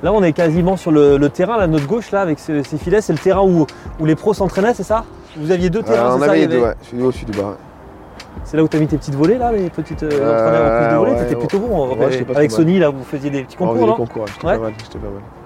Là, 0.03 0.13
on 0.13 0.23
est 0.23 0.33
quasiment 0.33 0.77
sur 0.77 0.91
le, 0.91 1.19
terrain, 1.29 1.57
là, 1.57 1.67
notre 1.67 1.87
gauche, 1.87 2.11
là, 2.11 2.21
avec 2.21 2.39
ces 2.39 2.63
filets. 2.79 3.01
C'est 3.01 3.13
le 3.13 3.19
terrain 3.19 3.43
où, 3.43 3.67
où 4.01 4.05
les 4.05 4.17
pros 4.17 4.35
s'entraînaient, 4.35 4.75
c'est 4.75 4.83
ça? 4.83 5.05
Vous 5.37 5.51
aviez 5.51 5.71
deux 5.71 5.83
terrains, 5.83 6.13
euh, 6.13 6.19
On 6.19 6.23
avait 6.23 6.47
deux, 6.47 6.61
ouais. 6.61 6.75
Celui 6.83 7.03
haut, 7.03 7.13
celui 7.13 7.27
du 7.27 7.39
bas. 7.39 7.57
C'est 8.45 8.57
là 8.57 8.65
où 8.65 8.69
tu 8.69 8.77
as 8.77 8.81
mis 8.81 8.87
tes 8.87 8.99
petites 8.99 9.15
volées, 9.15 9.39
là, 9.39 9.53
les 9.53 9.71
petites 9.71 10.03
euh, 10.03 10.11
euh 10.13 10.91
de 10.91 10.97
volée 10.97 11.15
T'étais 11.17 11.37
plutôt 11.37 11.59
bon. 11.61 11.97
avec 12.35 12.51
Sony, 12.51 12.79
là, 12.79 12.91
vous 12.91 13.05
faisiez 13.05 13.31
des 13.31 13.45
petits 13.45 13.57
concours, 13.57 13.77
on 13.77 13.87
non 13.87 13.93
des 13.93 13.97
concours, 13.97 14.27
j'étais 14.27 14.41
pas 14.41 14.59
mal, 14.59 14.59
pas 14.59 14.65
mal. 14.65 14.73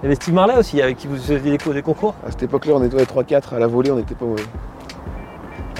Il 0.01 0.03
y 0.03 0.05
avait 0.07 0.15
Steve 0.15 0.33
Marley 0.33 0.57
aussi, 0.57 0.81
avec 0.81 0.97
qui 0.97 1.07
vous 1.07 1.17
faisiez 1.17 1.57
des, 1.57 1.81
concours? 1.81 2.15
À 2.25 2.31
cette 2.31 2.43
époque-là, 2.43 2.73
on 2.75 2.83
était 2.83 2.97
3-4 2.97 3.55
à 3.55 3.59
la 3.59 3.67
volée, 3.67 3.91
on 3.91 3.97
n'était 3.97 4.15
pas 4.15 4.25
mauvais. 4.25 4.43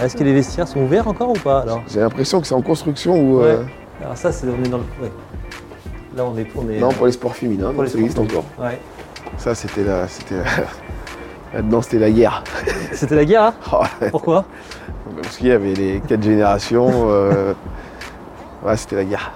Est-ce 0.01 0.15
que 0.15 0.24
les 0.24 0.34
vestiaires 0.34 0.67
sont 0.67 0.81
ouverts 0.81 1.07
encore 1.07 1.31
ou 1.31 1.39
pas 1.39 1.65
J'ai 1.88 2.00
l'impression 2.00 2.39
que 2.39 2.48
c'est 2.48 2.53
en 2.53 2.62
construction 2.62 3.19
ou. 3.19 3.41
Euh, 3.41 3.63
alors 4.01 4.15
ça, 4.15 4.31
c'est 4.31 4.46
on 4.48 4.63
est 4.63 4.69
dans 4.69 4.77
le. 4.77 4.84
Là, 6.17 6.25
on 6.25 6.36
est, 6.36 6.45
pour 6.45 6.63
Non, 6.63 6.89
pour 6.89 7.05
les 7.05 7.12
sports 7.12 7.36
féminins, 7.36 7.71
pour 7.74 7.88
ça 7.88 7.95
existe 8.00 8.17
encore. 8.17 8.43
Ouais. 8.57 8.79
Ça, 9.38 9.53
c'était 9.53 9.83
la. 9.83 10.07
C'était 10.07 10.41
Là-dedans, 11.53 11.83
c'était 11.83 12.00
la 12.00 12.09
guerre. 12.09 12.43
C'était 12.91 13.15
la 13.15 13.24
guerre 13.24 13.43
hein? 13.43 13.53
Oh, 13.71 13.83
Pourquoi? 14.09 14.45
Parce 15.21 15.38
qu'il 15.38 15.47
y 15.47 15.51
avait 15.51 15.75
les 15.75 16.01
quatre 16.01 16.24
générations. 16.24 16.89
Euh... 17.12 17.53
Ouais, 18.65 18.75
c'était 18.75 18.95
la 18.95 19.05
guerre. 19.05 19.31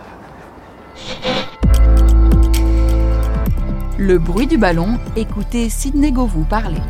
Le 4.00 4.18
bruit 4.18 4.48
du 4.48 4.58
ballon, 4.58 4.98
écoutez 5.16 5.70
Sidney 5.70 6.12
Govou 6.12 6.44
parler. 6.44 6.82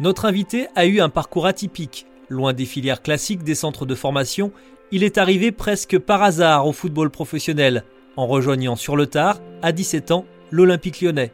Notre 0.00 0.26
invité 0.26 0.68
a 0.76 0.84
eu 0.84 1.00
un 1.00 1.08
parcours 1.08 1.46
atypique. 1.46 2.06
Loin 2.28 2.52
des 2.52 2.66
filières 2.66 3.02
classiques 3.02 3.42
des 3.42 3.54
centres 3.54 3.86
de 3.86 3.94
formation, 3.94 4.52
il 4.92 5.02
est 5.02 5.16
arrivé 5.16 5.50
presque 5.50 5.98
par 5.98 6.22
hasard 6.22 6.66
au 6.66 6.72
football 6.72 7.08
professionnel, 7.08 7.82
en 8.16 8.26
rejoignant 8.26 8.76
sur 8.76 8.96
le 8.96 9.06
tard, 9.06 9.38
à 9.62 9.72
17 9.72 10.10
ans, 10.10 10.24
l'Olympique 10.50 11.00
lyonnais. 11.00 11.32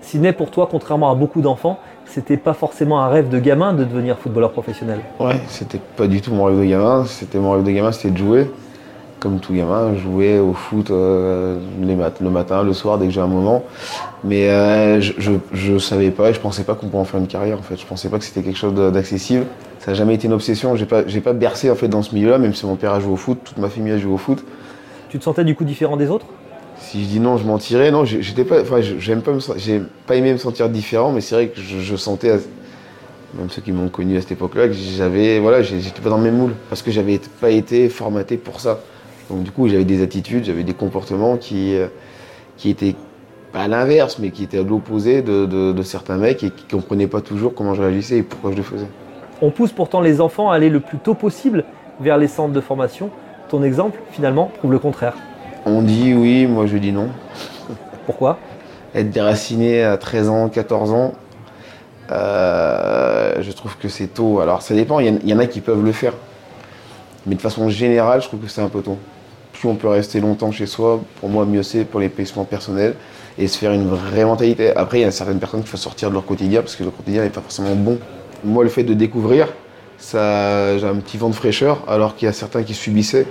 Sidney, 0.00 0.32
pour 0.32 0.50
toi, 0.50 0.68
contrairement 0.70 1.10
à 1.10 1.14
beaucoup 1.14 1.40
d'enfants, 1.40 1.78
c'était 2.06 2.36
pas 2.36 2.54
forcément 2.54 3.00
un 3.02 3.08
rêve 3.08 3.28
de 3.28 3.38
gamin 3.38 3.72
de 3.72 3.84
devenir 3.84 4.18
footballeur 4.18 4.52
professionnel. 4.52 5.00
Ouais, 5.20 5.40
c'était 5.48 5.80
pas 5.96 6.06
du 6.06 6.20
tout 6.20 6.32
mon 6.32 6.44
rêve 6.44 6.58
de 6.58 6.64
gamin. 6.64 7.04
C'était 7.06 7.38
mon 7.38 7.52
rêve 7.52 7.64
de 7.64 7.70
gamin, 7.70 7.92
c'était 7.92 8.10
de 8.10 8.18
jouer. 8.18 8.50
Comme 9.20 9.38
tout 9.38 9.54
gamin, 9.54 9.94
jouer 9.94 10.40
au 10.40 10.52
foot 10.52 10.90
euh, 10.90 11.60
le 11.80 12.30
matin, 12.30 12.64
le 12.64 12.72
soir, 12.72 12.98
dès 12.98 13.06
que 13.06 13.12
j'ai 13.12 13.20
un 13.20 13.28
moment. 13.28 13.62
Mais 14.24 14.50
euh, 14.50 15.00
je, 15.00 15.72
ne 15.72 15.78
savais 15.78 16.10
pas 16.10 16.30
et 16.30 16.34
je 16.34 16.40
pensais 16.40 16.64
pas 16.64 16.74
qu'on 16.74 16.86
pouvait 16.88 16.98
en 16.98 17.04
faire 17.04 17.20
une 17.20 17.28
carrière. 17.28 17.58
En 17.58 17.62
fait, 17.62 17.80
je 17.80 17.86
pensais 17.86 18.08
pas 18.08 18.18
que 18.18 18.24
c'était 18.24 18.42
quelque 18.42 18.58
chose 18.58 18.74
d'accessible. 18.92 19.46
Ça 19.78 19.92
n'a 19.92 19.94
jamais 19.94 20.14
été 20.14 20.26
une 20.26 20.32
obsession. 20.32 20.74
J'ai 20.74 20.86
pas, 20.86 21.02
pas 21.02 21.32
bercé 21.32 21.70
en 21.70 21.76
fait 21.76 21.88
dans 21.88 22.02
ce 22.02 22.14
milieu-là, 22.16 22.38
même 22.38 22.52
si 22.52 22.66
mon 22.66 22.74
père 22.74 22.92
a 22.92 23.00
joué 23.00 23.12
au 23.12 23.16
foot, 23.16 23.38
toute 23.44 23.58
ma 23.58 23.68
famille 23.68 23.92
a 23.92 23.98
joué 23.98 24.12
au 24.12 24.18
foot. 24.18 24.44
Tu 25.12 25.18
te 25.18 25.24
sentais 25.24 25.44
du 25.44 25.54
coup 25.54 25.64
différent 25.64 25.98
des 25.98 26.08
autres? 26.08 26.24
Si 26.78 27.04
je 27.04 27.06
dis 27.06 27.20
non, 27.20 27.36
je 27.36 27.44
mentirais. 27.44 27.90
Non, 27.90 28.06
j'étais 28.06 28.44
pas. 28.44 28.62
Enfin, 28.62 28.80
j'aime 28.80 29.20
pas 29.20 29.32
j'ai 29.58 29.82
pas 30.06 30.16
aimé 30.16 30.32
me 30.32 30.38
sentir 30.38 30.70
différent, 30.70 31.12
mais 31.12 31.20
c'est 31.20 31.34
vrai 31.34 31.48
que 31.48 31.60
je, 31.60 31.96
sentais, 31.96 32.30
même 33.34 33.50
ceux 33.50 33.60
qui 33.60 33.72
m'ont 33.72 33.90
connu 33.90 34.16
à 34.16 34.22
cette 34.22 34.32
époque-là, 34.32 34.68
que 34.68 34.72
j'avais, 34.72 35.38
voilà, 35.38 35.60
j'étais 35.60 36.00
pas 36.00 36.08
dans 36.08 36.16
le 36.16 36.22
même 36.22 36.38
moule 36.38 36.54
parce 36.70 36.80
que 36.80 36.90
j'avais 36.90 37.20
pas 37.42 37.50
été 37.50 37.90
formaté 37.90 38.38
pour 38.38 38.58
ça. 38.58 38.80
Donc 39.28 39.42
du 39.42 39.50
coup, 39.50 39.68
j'avais 39.68 39.84
des 39.84 40.02
attitudes, 40.02 40.46
j'avais 40.46 40.62
des 40.62 40.72
comportements 40.72 41.36
qui, 41.36 41.76
euh, 41.76 41.88
qui 42.56 42.70
étaient 42.70 42.96
pas 43.52 43.64
à 43.64 43.68
l'inverse, 43.68 44.18
mais 44.18 44.30
qui 44.30 44.44
étaient 44.44 44.60
à 44.60 44.62
l'opposé 44.62 45.20
de, 45.20 45.82
certains 45.82 46.16
mecs 46.16 46.42
et 46.42 46.48
qui 46.48 46.64
comprenaient 46.64 47.06
pas 47.06 47.20
toujours 47.20 47.52
comment 47.54 47.74
je 47.74 47.82
réagissais 47.82 48.16
et 48.16 48.22
pourquoi 48.22 48.52
je 48.52 48.56
le 48.56 48.62
faisais. 48.62 48.88
On 49.42 49.50
pousse 49.50 49.72
pourtant 49.72 50.00
les 50.00 50.22
enfants 50.22 50.50
à 50.50 50.54
aller 50.54 50.70
le 50.70 50.80
plus 50.80 50.96
tôt 50.96 51.12
possible 51.12 51.64
vers 52.00 52.16
les 52.16 52.28
centres 52.28 52.54
de 52.54 52.60
formation. 52.62 53.10
Ton 53.52 53.62
exemple, 53.62 54.00
finalement, 54.12 54.46
prouve 54.46 54.72
le 54.72 54.78
contraire. 54.78 55.12
On 55.66 55.82
dit 55.82 56.14
oui, 56.14 56.46
moi 56.46 56.64
je 56.64 56.78
dis 56.78 56.90
non. 56.90 57.10
Pourquoi? 58.06 58.38
Être 58.94 59.10
déraciné 59.10 59.84
à 59.84 59.98
13 59.98 60.30
ans, 60.30 60.48
14 60.48 60.90
ans, 60.92 61.12
euh, 62.10 63.34
je 63.42 63.52
trouve 63.52 63.76
que 63.76 63.90
c'est 63.90 64.06
tôt. 64.06 64.40
Alors 64.40 64.62
ça 64.62 64.74
dépend, 64.74 65.00
il 65.00 65.28
y, 65.28 65.34
en 65.34 65.38
a 65.38 65.44
qui 65.44 65.60
peuvent 65.60 65.84
le 65.84 65.92
faire. 65.92 66.14
Mais 67.26 67.34
de 67.34 67.42
façon 67.42 67.68
générale, 67.68 68.22
je 68.22 68.28
trouve 68.28 68.40
que 68.40 68.48
c'est 68.48 68.62
un 68.62 68.70
peu 68.70 68.80
tôt. 68.80 68.96
Plus 69.52 69.68
on 69.68 69.74
peut 69.74 69.88
rester 69.88 70.18
longtemps 70.20 70.50
chez 70.50 70.64
soi, 70.64 71.02
pour 71.20 71.28
moi 71.28 71.44
mieux 71.44 71.62
c'est 71.62 71.84
pour 71.84 72.00
les 72.00 72.08
placements 72.08 72.44
personnels 72.44 72.94
et 73.36 73.48
se 73.48 73.58
faire 73.58 73.72
une 73.72 73.86
vraie 73.86 74.24
mentalité. 74.24 74.74
Après, 74.74 75.00
il 75.00 75.02
y 75.02 75.04
a 75.04 75.10
certaines 75.10 75.40
personnes 75.40 75.62
qui 75.62 75.68
font 75.68 75.76
sortir 75.76 76.08
de 76.08 76.14
leur 76.14 76.24
quotidien 76.24 76.62
parce 76.62 76.74
que 76.74 76.84
le 76.84 76.90
quotidien 76.90 77.22
n'est 77.22 77.28
pas 77.28 77.42
forcément 77.42 77.74
bon. 77.74 77.98
Moi, 78.44 78.64
le 78.64 78.70
fait 78.70 78.82
de 78.82 78.94
découvrir, 78.94 79.48
ça, 80.02 80.76
j'ai 80.78 80.86
un 80.86 80.96
petit 80.96 81.16
vent 81.16 81.28
de 81.28 81.34
fraîcheur, 81.34 81.84
alors 81.86 82.16
qu'il 82.16 82.26
y 82.26 82.28
a 82.28 82.32
certains 82.32 82.62
qui 82.62 82.74
subissaient 82.74 83.26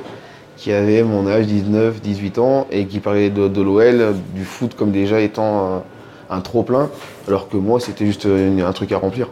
qui 0.62 0.72
avait 0.72 1.02
mon 1.02 1.28
âge, 1.28 1.48
19, 1.48 2.02
18 2.02 2.38
ans, 2.38 2.68
et 2.70 2.86
qui 2.86 3.00
parlait 3.00 3.32
de, 3.32 3.62
l'OL, 3.62 4.16
du 4.36 4.46
foot 4.46 4.76
comme 4.76 4.92
déjà 4.92 5.20
étant 5.20 5.84
un, 6.30 6.42
trop-plein, 6.42 6.92
alors 7.28 7.50
que 7.50 7.58
moi 7.58 7.80
c'était 7.80 8.06
juste 8.06 8.28
un 8.28 8.72
truc 8.72 8.92
à 8.92 9.00
remplir. 9.00 9.30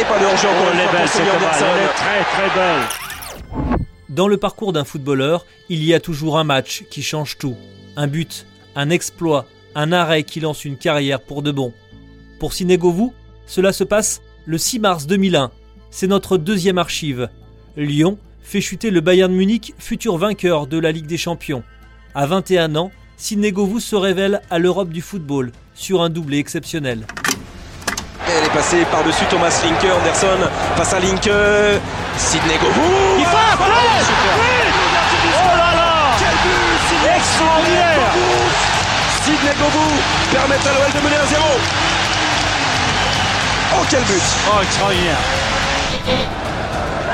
Et 0.00 0.04
pas 0.04 0.18
de 0.18 0.24
oh, 0.24 0.36
très 1.94 2.24
très 2.24 2.58
belle. 2.58 2.80
Dans 4.08 4.28
le 4.28 4.38
parcours 4.38 4.72
d'un 4.72 4.84
footballeur, 4.84 5.44
il 5.68 5.84
y 5.84 5.92
a 5.92 6.00
toujours 6.00 6.38
un 6.38 6.44
match 6.44 6.84
qui 6.88 7.02
change 7.02 7.36
tout. 7.36 7.56
Un 7.96 8.06
but, 8.06 8.46
un 8.76 8.88
exploit, 8.88 9.44
un 9.74 9.92
arrêt 9.92 10.22
qui 10.22 10.40
lance 10.40 10.64
une 10.64 10.78
carrière 10.78 11.20
pour 11.20 11.42
de 11.42 11.52
bon. 11.52 11.74
Pour 12.40 12.54
Sinegovou, 12.54 13.12
cela 13.46 13.74
se 13.74 13.84
passe 13.84 14.22
le 14.46 14.58
6 14.58 14.78
mars 14.78 15.06
2001. 15.06 15.50
C'est 15.90 16.06
notre 16.06 16.36
deuxième 16.36 16.78
archive. 16.78 17.28
Lyon 17.76 18.18
fait 18.42 18.60
chuter 18.60 18.90
le 18.90 19.00
Bayern 19.00 19.32
Munich, 19.32 19.74
futur 19.78 20.18
vainqueur 20.18 20.66
de 20.66 20.78
la 20.78 20.92
Ligue 20.92 21.06
des 21.06 21.16
Champions. 21.16 21.62
À 22.14 22.26
21 22.26 22.76
ans, 22.76 22.90
Sidney 23.16 23.52
Govou 23.52 23.80
se 23.80 23.96
révèle 23.96 24.42
à 24.50 24.58
l'Europe 24.58 24.90
du 24.90 25.00
football 25.00 25.52
sur 25.74 26.02
un 26.02 26.10
doublé 26.10 26.38
exceptionnel. 26.38 27.06
Elle 28.26 28.44
est 28.44 28.52
passée 28.52 28.84
par-dessus 28.90 29.24
Thomas 29.30 29.60
Linke, 29.62 29.90
Anderson 29.92 30.48
face 30.76 30.92
à 30.92 31.00
Linke, 31.00 31.30
Sidney 32.16 32.58
Govou. 32.58 32.90
Il 33.18 33.24
frappe 33.24 33.60
Oh 33.60 35.56
là 35.56 35.74
là. 35.74 36.16
Quel 36.18 36.36
but 36.44 37.16
Extraordinaire. 37.16 38.12
Sidney 39.24 39.54
Govou 39.58 39.90
permet 40.32 40.56
à 40.56 40.72
l'OL 40.72 40.92
de 40.92 41.06
mener 41.06 41.16
à 41.16 41.26
0 41.26 41.42
Oh 43.76 43.84
quel 43.90 44.02
but 44.04 44.22
Oh 44.48 44.62
extraordinaire 44.62 45.18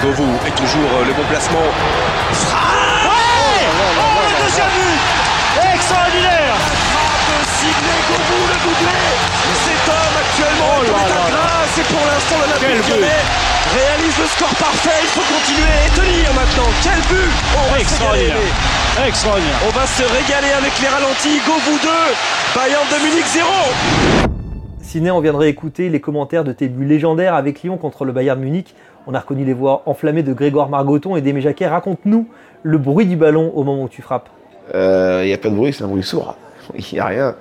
Govou 0.02 0.28
est 0.46 0.56
toujours 0.56 0.90
euh, 0.96 1.04
le 1.04 1.12
bon 1.12 1.24
placement. 1.28 1.66
Frappe 2.32 3.04
ouais 3.04 3.66
Oh, 4.00 4.22
le 4.24 4.44
deuxième 4.44 4.72
but 4.76 5.00
Extraordinaire 5.74 6.56
Sidney 7.58 8.00
Govou, 8.08 8.40
le 8.48 8.56
doublé 8.64 9.00
Cet 9.64 9.84
homme 9.88 10.16
actuellement 10.16 10.74
oh 10.80 10.84
là 10.84 11.02
là 11.08 11.22
grâce 11.30 11.78
et 11.78 11.86
pour 11.92 12.04
l'instant 12.06 12.36
l'Olympique 12.40 12.88
Lyonnais 12.88 13.24
réalise 13.74 14.18
le 14.18 14.26
score 14.26 14.54
parfait. 14.56 14.98
Il 15.02 15.08
faut 15.08 15.26
continuer 15.32 15.76
et 15.86 15.90
tenir 15.90 16.32
maintenant. 16.34 16.68
Quel 16.82 17.00
but 17.08 17.30
On 17.56 17.72
va 17.72 17.78
Extraordinaire. 17.78 18.36
Se 18.96 19.02
Extraordinaire. 19.06 19.56
On 19.68 19.70
va 19.78 19.86
se 19.86 20.02
régaler 20.02 20.52
avec 20.52 20.72
les 20.80 20.88
ralentis. 20.88 21.40
Govou 21.46 21.78
2, 21.82 21.88
Bayern 22.56 22.84
de 22.90 22.96
Munich 23.04 23.26
0. 23.26 24.39
Ciné, 24.90 25.12
on 25.12 25.20
viendrait 25.20 25.48
écouter 25.48 25.88
les 25.88 26.00
commentaires 26.00 26.42
de 26.42 26.50
tes 26.50 26.66
buts 26.66 26.84
légendaires 26.84 27.34
avec 27.34 27.62
Lyon 27.62 27.76
contre 27.76 28.04
le 28.04 28.10
Bayern 28.10 28.40
Munich. 28.40 28.74
On 29.06 29.14
a 29.14 29.20
reconnu 29.20 29.44
les 29.44 29.52
voix 29.52 29.84
enflammées 29.86 30.24
de 30.24 30.32
Grégoire 30.32 30.68
Margoton 30.68 31.14
et 31.14 31.20
d'Aimé 31.20 31.40
Jacquet. 31.40 31.68
Raconte-nous 31.68 32.26
le 32.64 32.76
bruit 32.76 33.06
du 33.06 33.14
ballon 33.14 33.52
au 33.54 33.62
moment 33.62 33.84
où 33.84 33.88
tu 33.88 34.02
frappes. 34.02 34.28
Il 34.70 34.74
euh, 34.74 35.24
n'y 35.24 35.32
a 35.32 35.38
pas 35.38 35.48
de 35.48 35.54
bruit, 35.54 35.72
c'est 35.72 35.84
un 35.84 35.86
bruit 35.86 36.02
sourd. 36.02 36.34
Il 36.76 36.84
n'y 36.92 36.98
a 36.98 37.06
rien. 37.06 37.36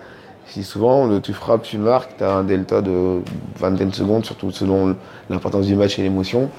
Si 0.46 0.62
souvent 0.62 1.20
tu 1.22 1.34
frappes, 1.34 1.63
tu 1.63 1.79
marques, 1.79 2.18
tu 2.20 2.24
as 2.24 2.34
un 2.34 2.44
delta 2.44 2.84
de 2.84 3.24
vingtaine 3.58 3.89
de 3.89 3.96
secondes, 3.96 4.25
surtout 4.25 4.51
selon 4.51 4.96
l'importance 5.32 5.65
du 5.65 5.75
match 5.75 5.98
et 5.98 6.03
l'émotion, 6.03 6.51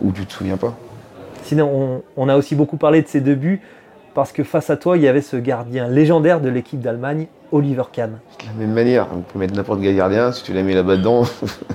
ou 0.00 0.12
tu 0.12 0.26
te 0.26 0.32
souviens 0.32 0.58
pas. 0.58 0.76
Sinon, 1.42 2.02
on, 2.16 2.28
a 2.28 2.36
aussi 2.36 2.54
beaucoup 2.54 2.76
parlé 2.76 3.02
de 3.02 3.08
ces 3.08 3.20
deux 3.20 3.34
buts 3.34 3.62
parce 4.16 4.32
que 4.32 4.44
face 4.44 4.70
à 4.70 4.78
toi, 4.78 4.96
il 4.96 5.02
y 5.02 5.08
avait 5.08 5.20
ce 5.20 5.36
gardien 5.36 5.88
légendaire 5.88 6.40
de 6.40 6.48
l'équipe 6.48 6.80
d'Allemagne, 6.80 7.26
Oliver 7.52 7.82
Kahn. 7.92 8.12
De 8.40 8.46
la 8.46 8.52
même 8.54 8.72
manière, 8.72 9.08
on 9.14 9.20
peut 9.20 9.38
mettre 9.38 9.54
n'importe 9.54 9.82
quel 9.82 9.94
gardien, 9.94 10.32
si 10.32 10.42
tu 10.42 10.54
l'as 10.54 10.62
mis 10.62 10.72
là-bas 10.72 10.96
dedans, 10.96 11.24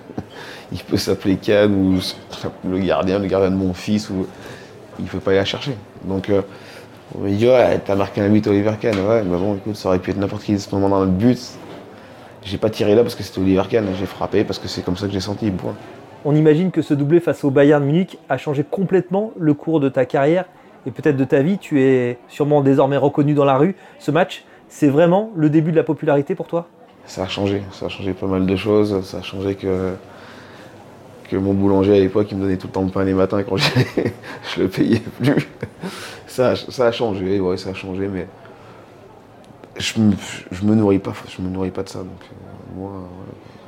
il 0.72 0.80
peut 0.80 0.98
s'appeler 0.98 1.36
Kahn 1.36 1.72
ou 1.72 2.00
le 2.68 2.80
gardien, 2.80 3.20
le 3.20 3.28
gardien 3.28 3.52
de 3.52 3.56
mon 3.56 3.76
fils, 3.76 4.10
ou 4.10 4.26
il 4.98 5.06
ne 5.06 5.10
peut 5.10 5.20
pas 5.20 5.30
aller 5.30 5.40
la 5.40 5.46
chercher. 5.46 5.78
Donc 6.04 6.32
euh, 6.32 6.42
on 7.16 7.20
me 7.22 7.30
dit 7.30 7.48
ouais, 7.48 7.80
t'as 7.86 7.94
marqué 7.94 8.22
un 8.22 8.30
but 8.30 8.48
Oliver 8.48 8.74
Kahn, 8.82 8.96
ouais, 8.96 9.22
mais 9.22 9.38
bon 9.38 9.58
écoute, 9.58 9.76
ça 9.76 9.90
aurait 9.90 10.00
pu 10.00 10.10
être 10.10 10.18
n'importe 10.18 10.42
qui 10.42 10.56
à 10.56 10.58
ce 10.58 10.74
moment 10.74 10.90
dans 10.90 11.02
le 11.02 11.12
but. 11.12 11.40
J'ai 12.42 12.58
pas 12.58 12.72
tiré 12.72 12.96
là 12.96 13.04
parce 13.04 13.14
que 13.14 13.22
c'était 13.22 13.40
Oliver 13.40 13.66
Kahn, 13.70 13.86
j'ai 14.00 14.08
frappé 14.08 14.44
parce 14.44 14.58
que 14.58 14.68
c'est 14.68 14.84
comme 14.84 14.98
ça 14.98 15.06
que 15.06 15.14
j'ai 15.14 15.20
senti. 15.20 15.52
Point. 15.52 15.76
On 16.26 16.36
imagine 16.36 16.72
que 16.72 16.82
ce 16.82 16.96
doublé 16.96 17.20
face 17.20 17.44
au 17.44 17.52
Bayern 17.52 17.84
Munich 17.84 18.18
a 18.30 18.40
changé 18.40 18.64
complètement 18.64 19.32
le 19.38 19.54
cours 19.54 19.80
de 19.80 19.90
ta 19.90 20.06
carrière 20.06 20.46
et 20.86 20.92
peut-être 20.92 21.18
de 21.18 21.24
ta 21.24 21.42
vie. 21.42 21.58
Tu 21.58 21.82
es 21.82 22.18
sûrement 22.28 22.62
désormais 22.62 22.98
reconnu 22.98 23.34
dans 23.34 23.46
la 23.46 23.58
rue. 23.58 23.76
Ce 24.00 24.12
match, 24.12 24.44
c'est 24.70 24.90
vraiment 24.90 25.32
le 25.36 25.50
début 25.50 25.72
de 25.72 25.78
la 25.78 25.84
popularité 25.84 26.36
pour 26.36 26.48
toi? 26.48 26.68
Ça 27.06 27.24
a 27.24 27.28
changé, 27.28 27.64
ça 27.72 27.88
a 27.88 27.90
changé 27.90 28.14
pas 28.14 28.28
mal 28.28 28.46
de 28.46 28.56
choses. 28.56 29.04
Ça 29.04 29.18
a 29.18 29.22
changé 29.22 29.56
que 29.56 29.94
que 31.32 31.38
mon 31.38 31.54
boulanger 31.54 31.96
à 31.96 32.00
l'époque, 32.00 32.28
il 32.32 32.38
me 32.38 32.44
donnait 32.44 32.58
tout 32.58 32.68
le 32.68 32.74
temps 32.74 32.84
le 32.84 32.90
pain 32.90 33.06
les 33.06 33.14
matins 33.14 33.42
quand 33.44 33.56
je 33.58 34.62
le 34.62 34.68
payais 34.68 35.00
plus. 35.00 35.48
Ça, 36.28 36.56
ça 36.58 36.88
a 36.88 36.92
changé, 36.92 37.40
ouais, 37.40 37.56
ça 37.56 37.70
a 37.70 37.74
changé, 37.74 38.10
mais 38.10 38.28
je 39.78 40.00
me, 40.00 40.14
me 40.64 40.76
nourris 40.76 41.00
pas, 41.00 41.14
je 41.30 41.42
me 41.42 41.50
nourris 41.50 41.72
pas 41.72 41.84
de 41.84 41.90
ça. 41.90 42.00
Donc, 42.00 42.10
euh, 42.10 42.80
moi, 42.80 42.92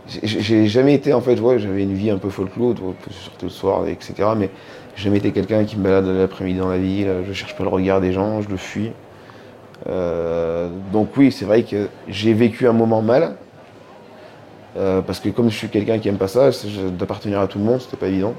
j'ai 0.08 0.68
jamais 0.68 0.94
été, 0.94 1.14
en 1.14 1.22
fait, 1.22 1.38
j'avais 1.58 1.84
une 1.84 1.94
vie 1.94 2.10
un 2.10 2.18
peu 2.18 2.30
folklore, 2.30 2.76
surtout 3.10 3.46
le 3.46 3.50
soir, 3.50 3.88
etc. 3.88 4.14
Mais 4.36 4.50
j'ai 4.96 5.06
jamais 5.06 5.18
été 5.18 5.32
quelqu'un 5.32 5.66
qui 5.66 5.78
me 5.78 5.84
balade 5.84 6.06
l'après-midi 6.06 6.60
dans 6.60 6.70
la 6.70 6.78
ville, 6.78 7.10
je 7.28 7.34
cherche 7.34 7.56
pas 7.56 7.64
le 7.64 7.70
regard 7.70 8.02
des 8.02 8.14
gens, 8.14 8.42
je 8.42 8.50
le 8.50 8.58
fuis. 8.58 8.92
Euh, 9.88 10.70
donc 10.92 11.10
oui, 11.18 11.32
c'est 11.32 11.46
vrai 11.46 11.64
que 11.64 11.90
j'ai 12.08 12.34
vécu 12.34 12.68
un 12.68 12.74
moment 12.74 13.02
mal, 13.02 13.36
euh, 14.78 15.02
parce 15.02 15.20
que 15.20 15.30
comme 15.30 15.50
je 15.50 15.58
suis 15.58 15.70
quelqu'un 15.70 16.00
qui 16.00 16.10
aime 16.10 16.18
pas 16.18 16.28
ça, 16.28 16.50
d'appartenir 16.98 17.40
à 17.40 17.48
tout 17.48 17.60
le 17.60 17.66
monde, 17.66 17.82
c'était 17.82 17.98
pas 17.98 18.08
évident. 18.08 18.34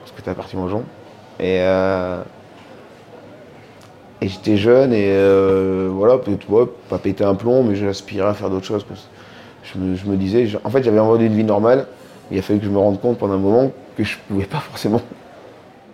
Parce 0.00 0.12
que 0.12 0.22
tu 0.22 0.30
appartiens 0.30 0.60
aux 0.60 0.68
gens. 0.68 0.82
Et, 1.38 1.58
euh, 1.60 2.22
et 4.20 4.28
j'étais 4.28 4.56
jeune 4.56 4.92
et 4.92 5.12
voilà, 5.88 6.18
peut-être 6.18 6.46
pas 6.88 6.98
péter 6.98 7.24
un 7.24 7.34
plomb, 7.34 7.64
mais 7.64 7.74
j'aspirais 7.74 8.28
à 8.28 8.34
faire 8.34 8.50
d'autres 8.50 8.66
choses. 8.66 8.86
Je 9.64 9.78
me, 9.78 9.96
je 9.96 10.06
me, 10.06 10.16
disais, 10.16 10.48
en 10.64 10.70
fait 10.70 10.82
j'avais 10.82 10.98
envie 10.98 11.18
d'une 11.18 11.36
vie 11.36 11.44
normale. 11.44 11.86
Il 12.30 12.38
a 12.38 12.42
fallu 12.42 12.60
que 12.60 12.64
je 12.64 12.70
me 12.70 12.78
rende 12.78 13.00
compte 13.00 13.18
pendant 13.18 13.34
un 13.34 13.38
moment 13.38 13.72
que 13.96 14.04
je 14.04 14.16
pouvais 14.28 14.46
pas 14.46 14.58
forcément. 14.60 15.02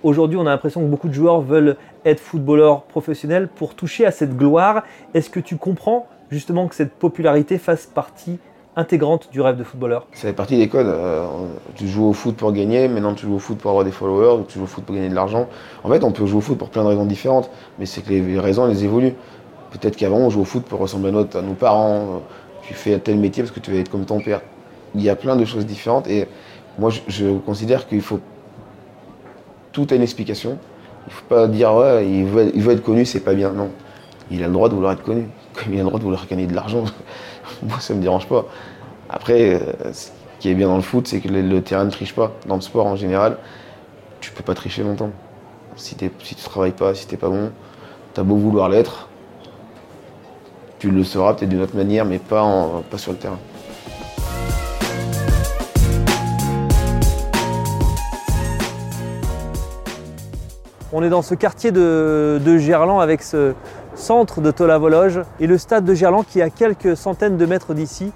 Aujourd'hui, 0.03 0.39
on 0.39 0.47
a 0.47 0.51
l'impression 0.51 0.81
que 0.81 0.87
beaucoup 0.87 1.09
de 1.09 1.15
joueurs 1.15 1.41
veulent 1.41 1.77
être 2.05 2.21
footballeurs 2.21 2.83
professionnels 2.83 3.49
pour 3.49 3.75
toucher 3.75 4.07
à 4.07 4.13
cette 4.13 4.37
gloire. 4.37 4.85
Est-ce 5.15 5.29
que 5.29 5.41
tu 5.41 5.57
comprends 5.57 6.07
justement 6.31 6.69
que 6.69 6.75
cette 6.75 6.93
popularité 6.93 7.59
fasse 7.59 7.87
partie 7.87 8.39
intégrante 8.77 9.29
du 9.33 9.41
rêve 9.41 9.57
de 9.57 9.65
footballeur? 9.65 10.07
Ça 10.13 10.29
fait 10.29 10.33
partie 10.33 10.57
des 10.57 10.69
codes. 10.69 10.87
Euh, 10.87 11.27
tu 11.75 11.89
joues 11.89 12.07
au 12.07 12.13
foot 12.13 12.37
pour 12.37 12.53
gagner, 12.53 12.87
maintenant 12.87 13.15
tu 13.15 13.27
joues 13.27 13.35
au 13.35 13.39
foot 13.41 13.59
pour 13.59 13.71
avoir 13.71 13.85
des 13.85 13.91
followers, 13.91 14.45
tu 14.47 14.59
joues 14.59 14.65
au 14.65 14.69
foot 14.69 14.85
pour 14.85 14.95
gagner 14.95 15.09
de 15.09 15.17
l'argent. 15.17 15.49
En 15.83 15.89
fait, 15.89 16.05
on 16.05 16.13
peut 16.13 16.27
jouer 16.27 16.39
au 16.39 16.43
foot 16.43 16.59
pour 16.59 16.71
plein 16.71 16.85
de 16.85 16.89
raisons 16.89 17.07
différentes, 17.07 17.51
mais 17.79 17.87
c'est 17.87 18.03
que 18.03 18.11
les 18.11 18.39
raisons, 18.39 18.69
elles 18.69 18.85
évoluent. 18.85 19.15
Peut-être 19.73 19.97
qu'avant, 19.97 20.19
on 20.19 20.31
jouait 20.31 20.43
au 20.43 20.47
foot 20.47 20.65
pour 20.65 20.79
ressembler 20.79 21.11
à, 21.11 21.43
nos 21.43 21.55
parents. 21.55 22.23
Tu 22.63 22.75
fais 22.75 22.99
tel 23.01 23.19
métier 23.19 23.43
parce 23.43 23.53
que 23.53 23.61
tu 23.61 23.73
veux 23.73 23.81
être 23.81 23.91
comme 23.91 24.05
ton 24.05 24.21
père. 24.21 24.43
Il 24.95 25.03
y 25.03 25.11
a 25.11 25.17
plein 25.17 25.37
de 25.37 25.45
choses 25.45 25.67
différentes 25.67 26.07
et 26.07 26.29
moi, 26.79 26.91
je, 27.09 27.37
considère 27.39 27.89
qu'il 27.89 28.01
faut. 28.01 28.21
Tout 29.79 29.87
a 29.93 29.95
une 29.95 30.03
explication. 30.03 30.59
Il 31.07 31.11
ne 31.11 31.13
faut 31.13 31.25
pas 31.27 31.47
dire, 31.47 31.73
ouais, 31.73 32.05
il 32.05 32.25
veut, 32.25 32.73
être 32.73 32.83
connu, 32.83 33.05
c'est 33.05 33.21
pas 33.21 33.33
bien. 33.33 33.53
Non. 33.53 33.71
Il 34.29 34.43
a 34.43 34.49
le 34.49 34.53
droit 34.53 34.69
de 34.69 34.75
vouloir 34.75 34.93
être 34.93 35.05
connu. 35.05 35.29
Comme 35.55 35.73
il 35.73 35.79
a 35.79 35.85
le 35.85 35.89
droit 35.89 36.01
de 36.01 36.05
vouloir 36.05 36.27
gagner 36.27 36.49
de 36.49 36.55
l'argent. 36.55 36.85
moi, 37.63 37.79
ça 37.79 37.95
me 37.95 38.03
dérange 38.03 38.27
pas. 38.27 38.45
Après, 39.09 39.55
euh, 39.55 39.93
ce 39.93 40.09
qui 40.41 40.51
est 40.51 40.55
bien 40.55 40.67
dans 40.67 40.75
le 40.75 40.83
foot, 40.83 41.07
c'est 41.07 41.21
que 41.21 41.29
le, 41.29 41.63
terrain 41.63 41.85
ne 41.85 41.93
triche 41.93 42.13
pas. 42.13 42.33
Dans 42.49 42.57
le 42.57 42.61
sport 42.61 42.87
en 42.87 42.97
général, 42.97 43.39
tu 44.21 44.33
peux 44.33 44.43
pas 44.43 44.55
tricher 44.55 44.83
longtemps. 44.83 45.13
Si, 45.77 45.97
si 46.25 46.35
tu 46.35 46.43
travailles 46.43 46.73
pas, 46.73 46.93
si 46.97 47.07
t'es 47.07 47.17
pas 47.17 47.29
bon, 47.29 47.53
tu 48.15 48.21
as 48.21 48.25
beau 48.25 48.35
vouloir 48.35 48.69
l'être, 48.69 49.09
tu 50.81 50.91
le 50.91 51.05
seras 51.05 51.35
peut-être 51.35 51.51
d'une 51.51 51.63
autre 51.63 51.77
manière, 51.77 52.05
mais 52.05 52.19
pas, 52.19 52.43
en, 52.43 52.83
pas 52.83 52.99
sur 52.99 53.13
le 53.13 53.19
terrain. 53.19 53.39
On 60.93 61.03
est 61.03 61.11
dans 61.11 61.21
ce 61.21 61.35
quartier 61.35 61.71
de, 61.71 62.41
de 62.43 62.57
Gerland 62.57 63.01
avec 63.01 63.23
ce 63.23 63.53
centre 63.95 64.41
de 64.41 64.51
Tola-Vologe 64.51 65.21
et 65.39 65.47
le 65.47 65.59
stade 65.59 65.85
de 65.85 65.93
Gerland 65.93 66.25
qui 66.25 66.41
est 66.41 66.43
à 66.43 66.49
quelques 66.49 66.97
centaines 66.97 67.37
de 67.37 67.45
mètres 67.45 67.75
d'ici 67.75 68.11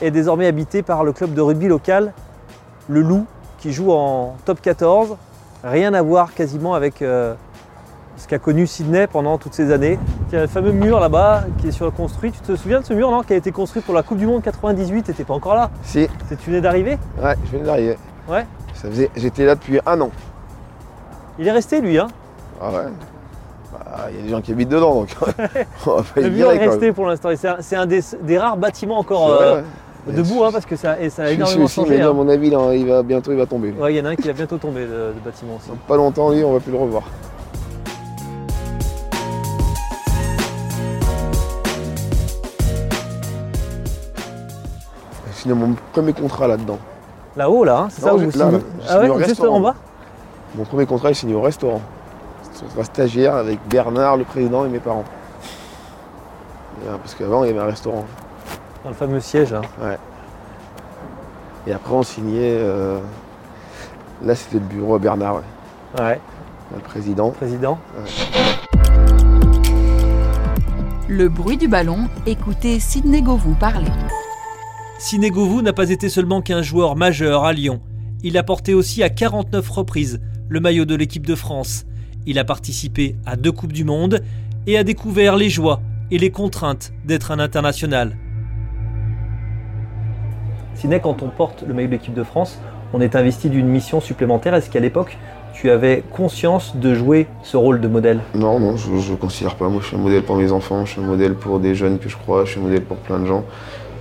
est 0.00 0.12
désormais 0.12 0.46
habité 0.46 0.82
par 0.82 1.02
le 1.02 1.12
club 1.12 1.34
de 1.34 1.40
rugby 1.40 1.66
local, 1.66 2.12
le 2.88 3.00
Loup, 3.00 3.26
qui 3.58 3.72
joue 3.72 3.90
en 3.90 4.36
top 4.44 4.60
14. 4.60 5.16
Rien 5.64 5.92
à 5.92 6.02
voir 6.02 6.34
quasiment 6.34 6.74
avec 6.74 7.02
euh, 7.02 7.34
ce 8.16 8.28
qu'a 8.28 8.38
connu 8.38 8.68
Sydney 8.68 9.08
pendant 9.08 9.36
toutes 9.38 9.54
ces 9.54 9.72
années. 9.72 9.98
Il 10.28 10.34
y 10.34 10.38
a 10.38 10.42
le 10.42 10.46
fameux 10.46 10.72
mur 10.72 11.00
là-bas 11.00 11.44
qui 11.58 11.68
est 11.68 11.72
sur 11.72 11.86
le 11.86 11.90
construit. 11.90 12.30
Tu 12.30 12.40
te 12.40 12.54
souviens 12.54 12.80
de 12.80 12.84
ce 12.84 12.92
mur 12.94 13.10
non, 13.10 13.22
qui 13.22 13.32
a 13.32 13.36
été 13.36 13.50
construit 13.50 13.82
pour 13.82 13.94
la 13.94 14.04
Coupe 14.04 14.18
du 14.18 14.26
Monde 14.26 14.42
98 14.42 15.02
T'étais 15.02 15.24
pas 15.24 15.34
encore 15.34 15.56
là 15.56 15.70
Si. 15.82 16.06
Tu 16.28 16.50
venais 16.50 16.60
d'arriver? 16.60 16.98
Ouais, 17.20 17.34
je 17.46 17.50
venais 17.50 17.64
d'arriver. 17.64 17.98
Ouais. 18.28 18.46
Ça 18.74 18.88
faisait... 18.88 19.10
J'étais 19.16 19.46
là 19.46 19.56
depuis 19.56 19.80
un 19.84 20.00
an. 20.00 20.10
Il 21.38 21.48
est 21.48 21.52
resté 21.52 21.80
lui, 21.80 21.98
hein 21.98 22.06
Ah 22.60 22.70
ouais. 22.70 22.84
Bah, 23.72 24.06
il 24.10 24.16
y 24.16 24.20
a 24.20 24.22
des 24.22 24.28
gens 24.28 24.40
qui 24.40 24.52
habitent 24.52 24.68
dedans, 24.68 24.94
donc 24.94 25.08
on 25.86 25.96
va 25.96 26.02
pas 26.02 26.20
Le 26.20 26.30
mur 26.30 26.50
est 26.52 26.58
resté 26.58 26.92
pour 26.92 27.06
l'instant. 27.06 27.30
C'est 27.60 27.76
un, 27.76 27.86
des, 27.86 28.38
rares 28.38 28.56
bâtiments 28.56 28.98
encore 28.98 29.36
Debout, 30.06 30.44
hein, 30.44 30.50
parce 30.52 30.66
que 30.66 30.76
ça, 30.76 31.00
et 31.00 31.08
ça 31.08 31.24
a 31.24 31.30
énormément 31.30 31.66
changé. 31.66 31.96
Mais 31.96 32.02
à 32.02 32.12
mon 32.12 32.28
avis, 32.28 32.48
il 32.48 32.86
va, 32.86 33.02
bientôt 33.02 33.32
il 33.32 33.38
va 33.38 33.46
tomber. 33.46 33.72
Ouais, 33.72 33.94
il 33.94 33.96
y 33.96 34.00
en 34.00 34.04
a 34.04 34.10
un 34.10 34.16
qui 34.16 34.28
va 34.28 34.34
bientôt 34.34 34.58
tomber, 34.58 34.84
le, 34.84 35.14
bâtiment 35.24 35.56
aussi. 35.56 35.70
pas 35.88 35.96
longtemps, 35.96 36.30
lui, 36.30 36.44
on 36.44 36.52
va 36.52 36.60
plus 36.60 36.72
le 36.72 36.78
revoir. 36.78 37.04
J'ai 45.26 45.32
signé 45.40 45.54
mon 45.54 45.74
premier 45.92 46.12
contrat 46.12 46.48
là-dedans. 46.48 46.78
Là-haut, 47.34 47.64
là, 47.64 47.78
hein, 47.78 47.88
c'est 47.90 48.02
ça 48.02 48.14
où 48.14 48.18
vous 48.18 48.38
là, 48.38 48.50
Ah 48.88 49.00
ouais, 49.00 49.24
juste 49.26 49.40
en 49.40 49.58
bas 49.58 49.74
Mon 50.56 50.64
premier 50.64 50.86
contrat, 50.86 51.10
est 51.10 51.14
signé 51.14 51.34
au 51.34 51.40
restaurant. 51.40 51.82
Je 52.52 52.70
serai 52.70 52.84
stagiaire 52.84 53.34
avec 53.34 53.58
Bernard, 53.68 54.16
le 54.16 54.24
président, 54.24 54.64
et 54.64 54.68
mes 54.68 54.78
parents. 54.78 55.04
Parce 56.86 57.14
qu'avant, 57.14 57.44
il 57.44 57.48
y 57.48 57.50
avait 57.50 57.60
un 57.60 57.66
restaurant. 57.66 58.04
Dans 58.84 58.90
le 58.90 58.94
fameux 58.94 59.20
siège. 59.20 59.52
Hein. 59.52 59.62
Ouais. 59.82 59.98
Et 61.66 61.72
après, 61.72 61.94
on 61.94 62.02
signait. 62.02 62.56
Euh, 62.58 63.00
là, 64.22 64.34
c'était 64.34 64.58
le 64.58 64.64
bureau 64.64 64.94
à 64.94 64.98
Bernard. 64.98 65.36
Ouais. 65.98 66.04
ouais. 66.04 66.20
Le 66.74 66.80
président. 66.80 67.30
Président. 67.30 67.78
Le 71.08 71.28
bruit 71.28 71.56
du 71.56 71.68
ballon, 71.68 72.08
écoutez 72.26 72.80
Sidney 72.80 73.22
Govou 73.22 73.54
parler. 73.54 73.90
Sidney 74.98 75.30
Govou 75.30 75.62
n'a 75.62 75.72
pas 75.72 75.90
été 75.90 76.08
seulement 76.08 76.42
qu'un 76.42 76.62
joueur 76.62 76.96
majeur 76.96 77.44
à 77.44 77.52
Lyon. 77.52 77.80
Il 78.22 78.38
a 78.38 78.42
porté 78.42 78.72
aussi 78.72 79.02
à 79.02 79.10
49 79.10 79.68
reprises 79.68 80.20
le 80.54 80.60
maillot 80.60 80.84
de 80.84 80.94
l'équipe 80.94 81.26
de 81.26 81.34
France. 81.34 81.84
Il 82.26 82.38
a 82.38 82.44
participé 82.44 83.16
à 83.26 83.34
deux 83.34 83.50
Coupes 83.50 83.72
du 83.72 83.82
Monde 83.82 84.22
et 84.68 84.78
a 84.78 84.84
découvert 84.84 85.34
les 85.34 85.50
joies 85.50 85.80
et 86.12 86.18
les 86.18 86.30
contraintes 86.30 86.92
d'être 87.04 87.32
un 87.32 87.40
international. 87.40 88.16
Siné, 90.76 91.00
quand 91.00 91.24
on 91.24 91.28
porte 91.28 91.64
le 91.66 91.74
maillot 91.74 91.88
de 91.88 91.92
l'équipe 91.94 92.14
de 92.14 92.22
France, 92.22 92.60
on 92.92 93.00
est 93.00 93.16
investi 93.16 93.50
d'une 93.50 93.66
mission 93.66 94.00
supplémentaire. 94.00 94.54
Est-ce 94.54 94.70
qu'à 94.70 94.78
l'époque, 94.78 95.18
tu 95.54 95.70
avais 95.70 96.04
conscience 96.12 96.76
de 96.76 96.94
jouer 96.94 97.26
ce 97.42 97.56
rôle 97.56 97.80
de 97.80 97.88
modèle? 97.88 98.20
Non, 98.36 98.60
non, 98.60 98.76
je 98.76 99.10
ne 99.10 99.16
considère 99.16 99.56
pas. 99.56 99.68
Moi, 99.68 99.80
je 99.82 99.88
suis 99.88 99.96
un 99.96 100.00
modèle 100.00 100.22
pour 100.22 100.36
mes 100.36 100.52
enfants, 100.52 100.84
je 100.84 100.92
suis 100.92 101.00
un 101.00 101.04
modèle 101.04 101.34
pour 101.34 101.58
des 101.58 101.74
jeunes 101.74 101.98
que 101.98 102.08
je 102.08 102.16
crois, 102.16 102.44
je 102.44 102.52
suis 102.52 102.60
un 102.60 102.62
modèle 102.62 102.82
pour 102.82 102.98
plein 102.98 103.18
de 103.18 103.26
gens. 103.26 103.44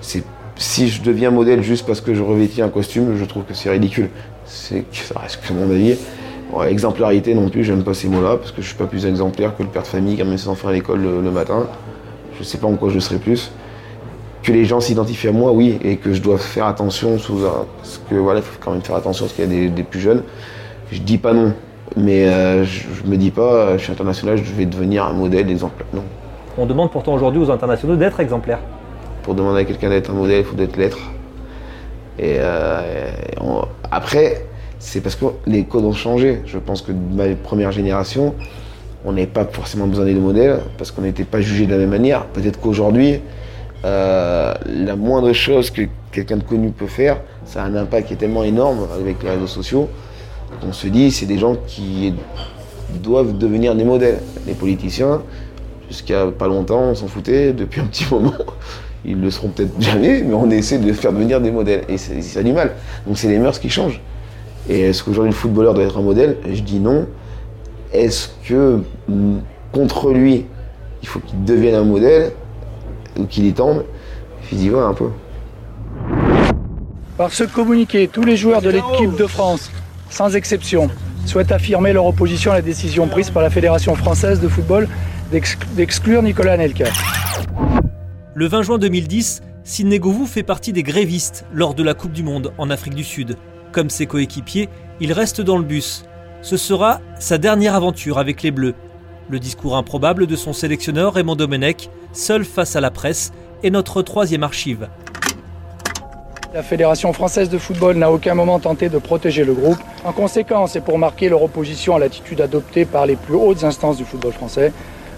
Si 0.02 0.88
je 0.88 1.02
deviens 1.02 1.32
modèle 1.32 1.64
juste 1.64 1.88
parce 1.88 2.00
que 2.00 2.14
je 2.14 2.22
revêtis 2.22 2.62
un 2.62 2.70
costume, 2.70 3.18
je 3.18 3.26
trouve 3.26 3.44
que 3.44 3.56
c'est 3.56 3.72
ridicule. 3.72 4.12
C'est 4.46 4.86
ça 4.92 5.20
reste 5.20 5.42
que 5.42 5.52
mon 5.52 5.72
avis. 5.72 5.98
Exemplarité 6.62 7.34
non 7.34 7.50
plus, 7.50 7.64
j'aime 7.64 7.84
pas 7.84 7.94
ces 7.94 8.08
mots-là 8.08 8.38
parce 8.38 8.52
que 8.52 8.62
je 8.62 8.68
suis 8.68 8.78
pas 8.78 8.86
plus 8.86 9.06
exemplaire 9.06 9.56
que 9.58 9.64
le 9.64 9.70
père 9.70 9.82
de 9.82 9.88
famille 9.88 10.16
qui 10.16 10.22
amène 10.22 10.38
ses 10.38 10.50
enfants 10.50 10.68
à 10.68 10.74
l'école 10.74 11.02
le, 11.02 11.22
le, 11.22 11.32
matin. 11.32 11.66
Je 12.38 12.44
sais 12.44 12.58
pas 12.58 12.68
en 12.68 12.76
quoi 12.76 12.90
je 12.90 13.00
serai 13.00 13.18
plus 13.18 13.52
que 14.44 14.52
les 14.52 14.66
gens 14.66 14.82
s'identifient 14.82 15.30
à 15.30 15.32
moi, 15.32 15.52
oui, 15.54 15.80
et 15.84 15.96
que 15.96 16.14
je 16.14 16.22
dois 16.22 16.38
faire 16.38 16.68
attention 16.68 17.18
sous 17.18 17.46
un, 17.46 17.66
parce 17.78 18.02
que 18.10 18.16
voilà, 18.16 18.42
il 18.42 18.44
faut 18.44 18.60
quand 18.60 18.72
même 18.72 18.82
faire 18.82 18.98
attention 18.98 19.26
parce 19.26 19.36
qu'il 19.36 19.46
y 19.46 19.66
a 19.66 19.70
des, 19.70 19.84
plus 19.84 20.02
jeunes. 20.02 20.22
Je 20.92 21.00
dis 21.00 21.18
pas 21.18 21.34
non, 21.34 21.54
mais 21.96 22.28
euh, 22.28 22.66
je, 22.66 22.86
me 23.06 23.16
dis 23.16 23.32
pas, 23.32 23.78
je 23.78 23.84
suis 23.84 23.92
international, 23.92 24.38
je 24.38 24.54
vais 24.54 24.66
devenir 24.66 25.06
un 25.06 25.14
modèle 25.14 25.50
exemplaire. 25.50 25.88
Non. 25.94 26.04
On 26.58 26.66
demande 26.66 26.92
pourtant 26.92 27.14
aujourd'hui 27.14 27.42
aux 27.42 27.50
internationaux 27.50 27.96
d'être 27.96 28.20
exemplaires. 28.20 28.60
Pour 29.24 29.34
demander 29.34 29.62
à 29.62 29.64
quelqu'un 29.64 29.90
d'être 29.90 30.12
un 30.12 30.14
modèle, 30.14 30.40
il 30.40 30.46
faut 30.46 30.56
d'être 30.56 30.76
l'être. 30.76 31.00
Et, 32.20 32.36
euh, 32.40 33.12
après, 33.90 34.46
c'est 34.84 35.00
parce 35.00 35.16
que 35.16 35.26
les 35.48 35.64
codes 35.64 35.86
ont 35.86 35.94
changé. 35.94 36.42
Je 36.46 36.58
pense 36.58 36.82
que 36.82 36.92
ma 36.92 37.34
première 37.36 37.72
génération, 37.72 38.36
on 39.06 39.14
n'avait 39.14 39.28
pas 39.28 39.46
forcément 39.46 39.88
besoin 39.88 40.06
de 40.06 40.12
modèles 40.20 40.60
parce 40.78 40.92
qu'on 40.92 41.04
n'était 41.04 41.24
pas 41.24 41.40
jugé 41.40 41.66
de 41.66 41.72
la 41.72 41.78
même 41.78 41.90
manière. 41.90 42.26
Peut-être 42.26 42.60
qu'aujourd'hui, 42.60 43.22
euh, 43.86 44.54
la 44.66 44.96
moindre 44.98 45.32
chose 45.32 45.72
que 45.72 45.84
quelqu'un 46.12 46.36
de 46.36 46.44
connu 46.44 46.72
peut 46.72 46.88
faire, 46.88 47.22
ça 47.46 47.64
a 47.64 47.66
un 47.66 47.76
impact 47.76 48.10
qui 48.10 48.14
est 48.14 48.18
tellement 48.18 48.44
énorme 48.44 48.88
avec 48.94 49.24
les 49.24 49.30
réseaux 49.30 49.48
sociaux 49.48 49.88
qu'on 50.62 50.74
se 50.74 50.88
dit 50.88 51.12
c'est 51.12 51.26
des 51.26 51.38
gens 51.38 51.56
qui 51.66 52.14
doivent 53.02 53.38
devenir 53.38 53.76
des 53.76 53.86
modèles. 53.86 54.20
Les 54.46 54.54
politiciens, 54.54 55.22
jusqu'à 55.88 56.28
pas 56.28 56.48
longtemps, 56.48 56.90
on 56.90 56.96
s'en 56.96 57.08
foutait, 57.08 57.54
depuis 57.54 57.80
un 57.80 57.86
petit 57.86 58.06
moment, 58.12 58.34
ils 59.06 59.20
le 59.20 59.32
seront 59.32 59.48
peut-être 59.48 59.80
jamais, 59.80 60.24
mais 60.24 60.34
on 60.34 60.50
essaie 60.50 60.78
de 60.78 60.92
faire 60.92 61.14
devenir 61.14 61.40
des 61.40 61.52
modèles. 61.52 61.84
Et 61.88 61.98
c'est 61.98 62.44
du 62.44 62.52
mal. 62.52 62.74
Donc 63.08 63.18
c'est 63.18 63.30
les 63.30 63.40
mœurs 63.40 63.60
qui 63.60 63.70
changent. 63.70 64.02
Et 64.70 64.82
est-ce 64.82 65.04
qu'aujourd'hui 65.04 65.32
le 65.32 65.36
footballeur 65.36 65.74
doit 65.74 65.84
être 65.84 65.98
un 65.98 66.04
modèle? 66.04 66.38
Je 66.50 66.62
dis 66.62 66.80
non. 66.80 67.08
Est-ce 67.92 68.30
que 68.48 68.82
contre 69.72 70.12
lui, 70.12 70.46
il 71.02 71.08
faut 71.08 71.20
qu'il 71.20 71.44
devienne 71.44 71.76
un 71.76 71.84
modèle 71.84 72.32
ou 73.20 73.26
qu'il 73.26 73.46
y 73.46 73.54
tende, 73.54 73.86
y 74.52 74.70
voit 74.70 74.86
un 74.86 74.94
peu. 74.94 75.10
Par 77.18 77.32
ce 77.32 77.44
communiqué, 77.44 78.08
tous 78.08 78.24
les 78.24 78.38
joueurs 78.38 78.62
de 78.62 78.70
l'équipe 78.70 79.16
de 79.18 79.28
France, 79.28 79.72
sans 80.10 80.36
exception, 80.36 80.90
souhaitent 81.26 81.52
affirmer 81.52 81.94
leur 81.94 82.06
opposition 82.06 82.52
à 82.52 82.56
la 82.56 82.62
décision 82.62 83.08
prise 83.08 83.30
par 83.30 83.44
la 83.44 83.50
Fédération 83.50 83.96
française 83.96 84.40
de 84.40 84.48
football 84.48 84.88
d'exclure 85.76 86.24
Nicolas 86.24 86.58
Nelka. 86.58 86.86
Le 88.36 88.48
20 88.48 88.62
juin 88.64 88.78
2010, 88.78 89.42
Sidney 89.64 90.00
Govou 90.00 90.26
fait 90.26 90.44
partie 90.44 90.74
des 90.74 90.84
grévistes 90.84 91.46
lors 91.54 91.74
de 91.74 91.84
la 91.84 91.94
Coupe 91.94 92.12
du 92.12 92.24
Monde 92.24 92.52
en 92.58 92.70
Afrique 92.70 92.96
du 92.96 93.04
Sud. 93.04 93.38
Comme 93.74 93.90
ses 93.90 94.06
coéquipiers, 94.06 94.70
il 95.00 95.12
reste 95.12 95.42
dans 95.42 95.58
le 95.58 95.64
bus. 95.64 96.06
Ce 96.44 96.58
sera 96.58 97.02
sa 97.20 97.40
dernière 97.40 97.74
aventure 97.74 98.20
avec 98.20 98.44
les 98.44 98.52
Bleus. 98.52 98.76
Le 99.30 99.40
discours 99.40 99.76
improbable 99.76 100.28
de 100.28 100.36
son 100.36 100.54
sélectionneur 100.54 101.16
Raymond 101.16 101.36
Domenech, 101.36 101.90
seul 102.12 102.46
face 102.46 102.76
à 102.76 102.82
la 102.82 102.92
presse, 102.92 103.32
est 103.64 103.72
notre 103.72 104.04
troisième 104.04 104.44
archive. 104.44 104.90
La 106.54 106.62
Fédération 106.62 107.14
française 107.14 107.50
de 107.50 107.58
football 107.58 107.98
n'a 107.98 108.12
aucun 108.12 108.36
moment 108.36 108.60
tenté 108.60 108.90
de 108.90 109.00
protéger 109.00 109.44
le 109.44 109.56
groupe. 109.56 109.80
En 110.04 110.12
conséquence, 110.12 110.76
et 110.76 110.82
pour 110.82 111.00
marquer 111.00 111.30
leur 111.30 111.42
opposition 111.42 111.96
à 111.96 112.00
l'attitude 112.00 112.42
adoptée 112.42 112.86
par 112.86 113.08
les 113.08 113.16
plus 113.16 113.34
hautes 113.34 113.64
instances 113.64 113.98
du 113.98 114.06
football 114.06 114.34
français, 114.34 114.72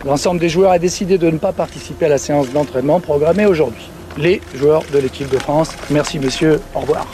l'ensemble 0.05 0.39
des 0.39 0.47
joueurs 0.47 0.71
a 0.71 0.79
décidé 0.79 1.17
de 1.17 1.29
ne 1.29 1.39
pas 1.39 1.51
participer 1.51 2.05
à 2.05 2.09
la 2.09 2.17
séance 2.17 2.49
d'entraînement 2.51 3.01
programmée 3.01 3.47
aujourd'hui. 3.47 3.89
Les 4.17 4.41
joueurs 4.53 4.83
de 4.93 4.99
l'équipe 4.99 5.29
de 5.29 5.37
France. 5.37 5.75
Merci 5.91 6.19
monsieur, 6.19 6.61
au 6.73 6.79
revoir. 6.79 7.05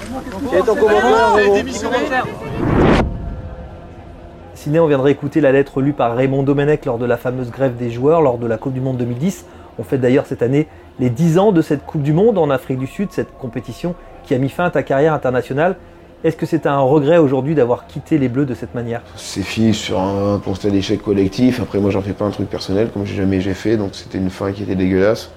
Sinon, 4.54 4.84
on 4.84 4.88
viendrait 4.88 5.12
écouter 5.12 5.42
la 5.42 5.52
lettre 5.52 5.82
lue 5.82 5.94
par 5.94 6.16
Raymond 6.16 6.44
Domenech 6.44 6.86
lors 6.86 7.00
de 7.00 7.06
la 7.06 7.18
fameuse 7.18 7.50
grève 7.50 7.76
des 7.76 7.90
joueurs 7.90 8.22
lors 8.22 8.38
de 8.38 8.46
la 8.46 8.58
Coupe 8.58 8.74
du 8.74 8.82
Monde 8.82 8.98
2010. 8.98 9.46
On 9.80 9.84
fait 9.84 9.98
d'ailleurs 9.98 10.28
cette 10.28 10.44
année 10.44 10.68
les 11.00 11.10
10 11.10 11.40
ans 11.40 11.52
de 11.52 11.64
cette 11.64 11.84
Coupe 11.86 12.04
du 12.04 12.14
Monde 12.14 12.38
en 12.38 12.52
Afrique 12.52 12.78
du 12.78 12.86
Sud, 12.86 13.08
cette 13.12 13.36
compétition 13.36 13.96
qui 14.24 14.36
a 14.36 14.38
mis 14.38 14.50
fin 14.50 14.66
à 14.66 14.70
ta 14.70 14.84
carrière 14.84 15.16
internationale. 15.16 15.78
Est-ce 16.24 16.38
que 16.38 16.46
c'est 16.46 16.68
un 16.68 16.78
regret 16.78 17.18
aujourd'hui 17.18 17.56
d'avoir 17.56 17.88
quitté 17.88 18.20
les 18.20 18.30
Bleus 18.30 18.46
de 18.46 18.54
cette 18.54 18.76
manière? 18.76 19.02
C'est 19.16 19.42
fini 19.42 19.74
sur 19.74 20.00
un 20.00 20.38
constat 20.38 20.70
d'échec 20.70 21.02
collectif. 21.02 21.60
Après, 21.60 21.80
moi, 21.80 21.90
j'en 21.90 22.04
fais 22.04 22.14
pas 22.14 22.26
un 22.26 22.30
truc 22.30 22.48
personnel, 22.48 22.92
comme 22.94 23.08
j'ai 23.08 23.16
jamais 23.16 23.42
j'ai 23.42 23.56
fait, 23.56 23.76
donc 23.76 23.96
c'était 23.96 24.20
une 24.20 24.30
fin 24.30 24.52
qui 24.52 24.62
était 24.62 24.76
dégueulasse. 24.76 25.32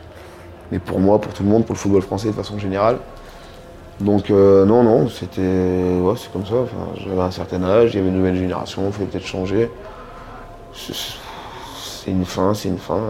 Mais 0.74 0.80
pour 0.80 0.98
moi, 0.98 1.20
pour 1.20 1.32
tout 1.32 1.44
le 1.44 1.48
monde, 1.48 1.64
pour 1.64 1.74
le 1.74 1.78
football 1.78 2.02
français 2.02 2.26
de 2.26 2.32
façon 2.32 2.58
générale. 2.58 2.98
Donc 4.00 4.28
euh, 4.28 4.64
non, 4.64 4.82
non, 4.82 5.08
c'était, 5.08 5.40
ouais, 5.40 6.14
c'est 6.16 6.32
comme 6.32 6.44
ça. 6.44 6.56
Enfin, 6.56 6.88
j'avais 6.96 7.20
un 7.20 7.30
certain 7.30 7.62
âge, 7.62 7.90
il 7.92 7.98
y 7.98 8.00
avait 8.00 8.08
une 8.08 8.16
nouvelle 8.16 8.34
génération, 8.34 8.82
il 8.88 8.92
fallait 8.92 9.06
peut-être 9.06 9.24
changer. 9.24 9.70
C'est 10.74 12.10
une 12.10 12.24
fin, 12.24 12.54
c'est 12.54 12.70
une 12.70 12.78
fin. 12.78 13.00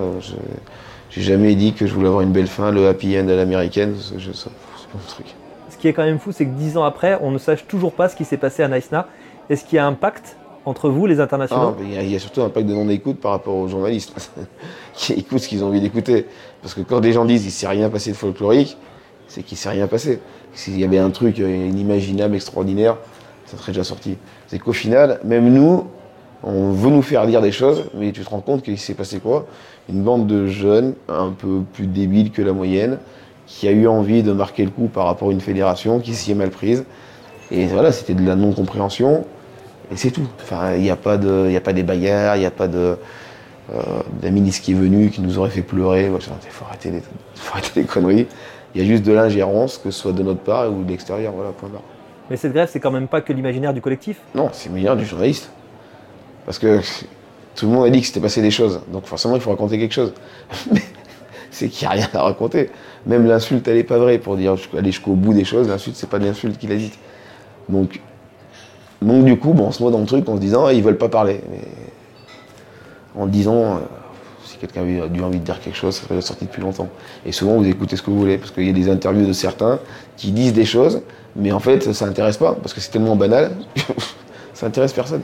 J'ai 1.09 1.23
jamais 1.23 1.55
dit 1.55 1.73
que 1.73 1.87
je 1.87 1.95
voulais 1.95 2.09
avoir 2.09 2.21
une 2.21 2.33
belle 2.33 2.49
fin, 2.49 2.71
le 2.71 2.87
happy 2.87 3.19
end 3.19 3.29
à 3.29 3.35
l'américaine. 3.35 3.95
C'est 3.99 4.19
pas 4.19 4.51
mon 4.93 5.01
truc. 5.09 5.35
Ce 5.71 5.79
qui 5.79 5.89
est 5.89 5.95
quand 5.95 6.05
même 6.05 6.19
fou, 6.19 6.33
c'est 6.33 6.45
que 6.45 6.53
dix 6.53 6.77
ans 6.77 6.85
après, 6.85 7.19
on 7.23 7.31
ne 7.31 7.39
sache 7.39 7.67
toujours 7.67 7.95
pas 7.95 8.11
ce 8.11 8.17
qui 8.17 8.27
s'est 8.27 8.37
passé 8.37 8.63
à 8.63 8.69
Naïsna. 8.69 9.09
Est-ce 9.49 9.65
qu'il 9.65 9.77
y 9.77 9.79
a 9.79 9.87
un 9.87 9.95
pacte 9.95 10.37
entre 10.67 10.91
vous, 10.91 11.07
les 11.07 11.19
internationaux? 11.19 11.77
Il, 11.81 12.11
y 12.11 12.15
a, 12.15 12.19
surtout 12.19 12.43
un 12.43 12.51
pacte 12.51 12.67
de 12.67 12.75
non-écoute 12.75 13.21
par 13.21 13.31
rapport 13.31 13.55
aux 13.55 13.69
journalistes 13.69 14.31
qui 14.93 15.15
écoutent 15.15 15.39
ce 15.39 15.49
qu'ils 15.49 15.65
ont 15.65 15.69
envie 15.69 15.81
d'écouter. 15.81 16.27
Parce 16.65 16.73
que 16.73 16.81
quand 16.81 17.01
des 17.01 17.13
gens 17.13 17.27
disent 17.27 17.43
qu'il 17.43 17.49
ne 17.51 17.53
s'est 17.53 17.69
rien 17.69 17.91
passé 17.91 18.11
de 18.11 18.17
folklorique, 18.17 18.79
c'est 19.29 19.43
qu'il 19.43 19.59
s'est 19.59 19.69
rien 19.69 19.87
passé. 19.87 20.21
S'il 20.55 20.81
y 20.81 20.85
avait 20.85 20.97
un 20.97 21.11
truc 21.11 21.37
inimaginable, 21.37 22.37
extraordinaire, 22.37 22.97
ça 23.45 23.59
serait 23.59 23.73
déjà 23.73 23.85
sorti. 23.85 24.17
C'est 24.47 24.59
qu'au 24.59 24.73
final, 24.73 25.21
même 25.25 25.53
nous, 25.53 25.87
on 26.43 26.71
veut 26.71 26.89
nous 26.89 27.03
faire 27.03 27.27
dire 27.27 27.43
des 27.43 27.53
choses, 27.53 27.85
mais 27.95 28.13
tu 28.13 28.25
te 28.25 28.31
rends 28.31 28.41
compte 28.41 28.63
qu'il 28.63 28.79
s'est 28.79 28.95
passé 28.95 29.19
quoi? 29.19 29.47
Une 29.91 30.03
bande 30.03 30.27
de 30.27 30.47
jeunes, 30.47 30.95
un 31.11 31.33
peu 31.33 31.61
plus 31.75 31.87
débiles 31.87 32.31
que 32.31 32.41
la 32.41 32.55
moyenne, 32.55 32.97
qui 33.47 33.69
a 33.69 33.71
eu 33.71 33.87
envie 33.87 34.23
de 34.23 34.33
marquer 34.33 34.65
le 34.65 34.71
coup 34.71 34.87
par 34.87 35.05
rapport 35.05 35.29
à 35.29 35.33
une 35.33 35.43
fédération 35.43 36.01
qui 36.01 36.15
s'y 36.15 36.31
est 36.31 36.35
mal 36.35 36.49
prise. 36.49 36.87
Et 37.51 37.67
voilà, 37.67 37.93
c'était 37.93 38.15
de 38.15 38.27
la 38.27 38.37
non-compréhension, 38.37 39.27
et 39.93 39.97
c'est 39.97 40.13
tout. 40.13 40.27
Enfin, 40.43 40.77
il 40.77 40.83
n'y 40.83 40.89
a, 40.89 40.97
pas 40.97 41.19
de, 41.19 41.55
a 41.55 41.61
pas 41.61 41.75
des 41.75 41.83
bagarres, 41.83 42.37
il 42.37 42.41
n'y 42.41 42.47
a 42.47 42.51
pas 42.51 42.69
de, 42.69 42.97
euh, 43.73 44.31
ministre 44.31 44.63
qui 44.63 44.73
est 44.73 44.77
venu, 44.77 45.11
qui 45.11 45.21
nous 45.21 45.39
aurait 45.39 45.51
fait 45.51 45.63
pleurer. 45.63 46.11
Il 46.13 46.21
faut, 46.51 46.65
arrêter 46.65 46.91
les, 46.91 47.01
faut 47.35 47.53
arrêter 47.53 47.81
les 47.81 47.87
conneries. 47.87 48.27
Il 48.75 48.83
y 48.83 48.85
a 48.85 48.87
juste 48.87 49.05
de 49.05 49.13
l'ingérence, 49.13 49.79
que 49.79 49.91
ce 49.91 50.01
soit 50.01 50.13
de 50.13 50.23
notre 50.23 50.41
part 50.41 50.71
ou 50.71 50.83
de 50.83 50.91
l'extérieur, 50.91 51.33
voilà, 51.33 51.51
point 51.51 51.69
barre. 51.69 51.83
Mais 52.29 52.37
cette 52.37 52.53
grève, 52.53 52.69
c'est 52.71 52.81
quand 52.81 52.91
même 52.91 53.09
pas 53.09 53.21
que 53.21 53.33
l'imaginaire 53.33 53.73
du 53.73 53.81
collectif? 53.81 54.21
Non, 54.35 54.49
c'est 54.53 54.69
l'imaginaire 54.69 54.97
du 54.97 55.05
journaliste. 55.05 55.51
Parce 56.45 56.59
que 56.59 56.81
tout 57.55 57.67
le 57.67 57.73
monde 57.73 57.87
a 57.87 57.91
dit 57.91 58.01
que 58.01 58.07
c'était 58.07 58.21
passé 58.21 58.43
des 58.43 58.51
choses, 58.51 58.81
donc 58.89 59.07
forcément 59.07 59.37
il 59.37 59.41
faut 59.41 59.51
raconter 59.51 59.79
quelque 59.79 59.95
chose. 59.95 60.13
Mais 60.73 60.83
c'est 61.51 61.69
qu'il 61.69 61.87
n'y 61.87 61.95
a 61.95 61.97
rien 61.97 62.09
à 62.15 62.23
raconter. 62.23 62.71
Même 63.07 63.27
l'insulte, 63.27 63.67
elle 63.69 63.77
n'est 63.77 63.85
pas 63.85 63.99
vraie. 63.99 64.19
Pour 64.19 64.37
dire 64.37 64.57
aller 64.77 64.93
jusqu'au 64.93 65.13
bout 65.13 65.35
des 65.35 65.45
choses, 65.45 65.69
l'insulte, 65.69 65.97
c'est 65.97 66.09
pas 66.09 66.19
de 66.19 66.25
l'insulte 66.25 66.59
qu'il 66.59 66.73
a 66.73 66.77
dite. 66.77 66.99
Donc, 67.69 68.01
donc 69.01 69.25
du 69.25 69.39
coup, 69.39 69.53
bon, 69.53 69.67
on 69.67 69.73
se 69.73 69.83
met 69.83 69.91
dans 69.91 70.01
le 70.01 70.07
truc 70.07 70.29
en 70.29 70.37
se 70.37 70.41
disant, 70.41 70.69
ils 70.69 70.83
veulent 70.83 70.99
pas 70.99 71.09
parler. 71.09 71.41
Mais 71.51 71.61
en 73.17 73.27
disant, 73.27 73.77
euh, 73.77 73.79
si 74.45 74.59
quelqu'un 74.59 74.83
a 74.83 74.85
eu 74.85 75.23
envie 75.23 75.39
de 75.39 75.45
dire 75.45 75.61
quelque 75.61 75.77
chose, 75.77 75.97
ça 75.97 76.07
serait 76.07 76.21
sorti 76.21 76.45
depuis 76.45 76.63
longtemps. 76.63 76.89
Et 77.25 77.33
souvent, 77.33 77.57
vous 77.57 77.67
écoutez 77.67 77.97
ce 77.97 78.03
que 78.03 78.11
vous 78.11 78.19
voulez, 78.19 78.39
parce 78.39 78.51
qu'il 78.51 78.67
y 78.67 78.71
a 78.71 78.73
des 78.73 78.89
interviews 78.89 79.27
de 79.27 79.33
certains 79.33 79.79
qui 80.17 80.33
disent 80.33 80.53
des 80.53 80.65
choses, 80.65 81.03
mais 81.37 81.53
en 81.53 81.61
fait, 81.61 81.93
ça 81.93 82.07
n'intéresse 82.07 82.37
pas, 82.37 82.55
parce 82.55 82.75
que 82.75 82.81
c'est 82.81 82.91
tellement 82.91 83.17
banal, 83.17 83.53
ça 84.55 84.67
n'intéresse 84.67 84.93
personne. 84.93 85.23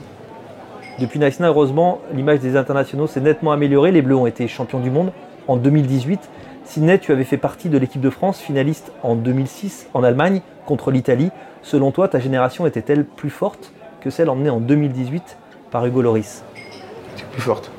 Depuis 0.99 1.19
Naïsna, 1.19 1.47
heureusement, 1.47 1.99
l'image 2.13 2.39
des 2.39 2.57
internationaux 2.57 3.07
s'est 3.07 3.21
nettement 3.21 3.51
améliorée. 3.51 3.91
Les 3.91 4.01
Bleus 4.01 4.15
ont 4.15 4.27
été 4.27 4.47
champions 4.47 4.79
du 4.79 4.91
monde 4.91 5.11
en 5.47 5.55
2018. 5.55 6.19
Sidney, 6.65 6.99
tu 6.99 7.11
avais 7.11 7.23
fait 7.23 7.37
partie 7.37 7.69
de 7.69 7.77
l'équipe 7.77 8.01
de 8.01 8.09
France, 8.09 8.39
finaliste 8.39 8.91
en 9.01 9.15
2006 9.15 9.87
en 9.93 10.03
Allemagne 10.03 10.41
contre 10.65 10.91
l'Italie. 10.91 11.31
Selon 11.63 11.91
toi, 11.91 12.07
ta 12.07 12.19
génération 12.19 12.67
était-elle 12.67 13.05
plus 13.05 13.29
forte 13.29 13.71
que 14.01 14.09
celle 14.09 14.29
emmenée 14.29 14.49
en 14.49 14.59
2018 14.59 15.37
par 15.71 15.85
Hugo 15.85 16.01
Loris 16.01 16.43
C'est 17.15 17.25
plus 17.27 17.41
forte. 17.41 17.71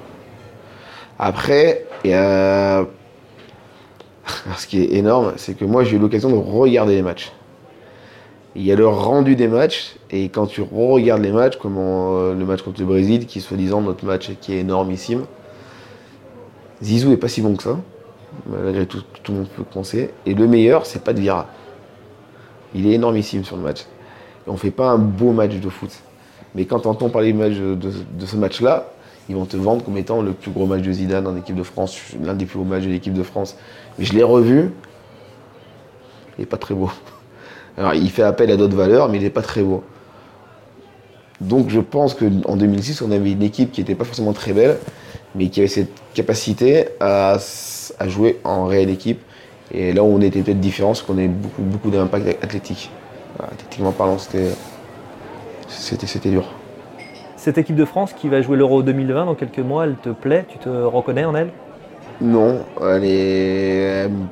Après, 1.25 1.87
ce 2.05 2.85
qui 4.67 4.83
est 4.83 4.95
énorme, 4.95 5.35
c'est 5.37 5.55
que 5.55 5.65
moi 5.65 5.85
j'ai 5.85 5.95
eu 5.95 6.01
l'occasion 6.01 6.29
de 6.31 6.35
regarder 6.35 6.97
les 6.97 7.03
matchs. 7.03 7.31
Il 8.57 8.65
y 8.65 8.73
a 8.73 8.75
le 8.75 8.89
rendu 8.89 9.37
des 9.37 9.47
matchs, 9.47 9.95
et 10.11 10.25
quand 10.31 10.47
tu 10.49 10.63
regardes 10.63 11.23
les 11.23 11.31
matchs, 11.31 11.59
comme 11.59 11.77
euh, 11.79 12.35
le 12.35 12.45
match 12.45 12.63
contre 12.63 12.81
le 12.81 12.87
Brésil, 12.87 13.27
qui 13.27 13.39
est 13.39 13.41
soi-disant 13.41 13.81
notre 13.81 14.05
match 14.05 14.33
qui 14.41 14.53
est 14.53 14.59
énormissime, 14.59 15.27
Zizou 16.83 17.13
est 17.13 17.17
pas 17.17 17.29
si 17.29 17.41
bon 17.41 17.55
que 17.55 17.63
ça, 17.63 17.79
malgré 18.47 18.85
tout, 18.87 19.05
tout 19.23 19.31
le 19.31 19.39
monde 19.39 19.49
peut 19.49 19.63
penser. 19.63 20.11
Et 20.27 20.35
le 20.35 20.49
meilleur, 20.49 20.87
c'est 20.87 21.05
pas 21.05 21.13
de 21.13 21.21
Vira. 21.21 21.47
Il 22.75 22.85
est 22.89 22.95
énormissime 22.95 23.45
sur 23.45 23.57
le 23.57 23.63
match. 23.63 23.83
Et 24.45 24.51
on 24.51 24.57
fait 24.57 24.73
pas 24.73 24.89
un 24.89 24.99
beau 24.99 25.31
match 25.31 25.55
de 25.55 25.69
foot. 25.69 25.93
Mais 26.57 26.65
quand 26.65 26.85
on 26.85 26.91
entend 26.91 27.11
parler 27.11 27.33
de 27.33 28.27
ce 28.27 28.37
match-là, 28.37 28.93
ils 29.29 29.35
vont 29.35 29.45
te 29.45 29.57
vendre 29.57 29.85
comme 29.85 29.97
étant 29.97 30.21
le 30.23 30.33
plus 30.33 30.51
gros 30.51 30.67
match 30.67 30.83
de 30.83 30.93
Zidane 30.93 31.27
en 31.27 31.37
équipe 31.37 31.55
de 31.55 31.63
France, 31.63 31.99
l'un 32.23 32.35
des 32.35 32.45
plus 32.45 32.59
gros 32.59 32.67
matchs 32.67 32.85
de 32.85 32.91
l'équipe 32.91 33.15
de 33.15 33.23
France. 33.23 33.57
Mais 33.99 34.05
je 34.05 34.13
l'ai 34.15 34.23
revu, 34.23 34.73
il 36.37 36.41
n'est 36.41 36.47
pas 36.47 36.57
très 36.57 36.75
beau. 36.75 36.91
Alors 37.77 37.95
il 37.95 38.11
fait 38.11 38.23
appel 38.23 38.51
à 38.51 38.57
d'autres 38.57 38.77
valeurs, 38.77 39.09
mais 39.09 39.19
il 39.19 39.23
n'est 39.23 39.31
pas 39.31 39.43
très 39.43 39.63
beau. 39.63 39.85
Donc 41.41 41.71
je 41.71 41.81
pense 41.81 42.15
qu'en 42.15 42.57
2006, 42.57 43.03
on 43.03 43.11
avait 43.11 43.33
une 43.33 43.43
équipe 43.43 43.73
qui 43.73 43.81
n'était 43.81 43.95
pas 43.95 44.05
forcément 44.05 44.33
très 44.33 44.53
belle, 44.53 44.79
mais 45.35 45.49
qui 45.49 45.61
avait 45.61 45.69
cette 45.69 45.91
capacité 46.15 46.87
à, 47.01 47.39
jouer 48.07 48.39
en 48.45 48.67
réelle 48.67 48.91
équipe. 48.91 49.21
Et 49.73 49.93
là 49.93 50.03
où 50.05 50.07
on 50.07 50.21
était 50.21 50.43
peut-être 50.43 50.61
différent, 50.61 50.95
c'est 50.95 51.05
qu'on 51.07 51.19
avait 51.19 51.29
beaucoup, 51.29 51.63
beaucoup 51.63 51.91
d'impact 51.91 52.45
athlétique. 52.45 52.91
Athlétiquement 53.43 53.93
parlant, 53.93 54.19
c'était 54.19 54.53
dur. 56.25 56.62
Cette 57.43 57.59
équipe 57.59 57.75
de 57.75 57.85
France 57.85 58.13
qui 58.13 58.29
va 58.29 58.41
jouer 58.41 58.57
l'Euro 58.57 58.85
2020 58.85 59.25
dans 59.27 59.35
quelques 59.35 59.59
mois, 59.59 59.83
elle 59.83 59.97
te 59.97 60.11
plaît? 60.11 60.47
Tu 60.49 60.59
te 60.59 60.69
reconnais 60.69 61.25
en 61.25 61.35
elle? 61.35 61.51
Non, 62.21 62.61
elle, 62.81 63.03
est... 63.05 64.09
me 64.09 64.27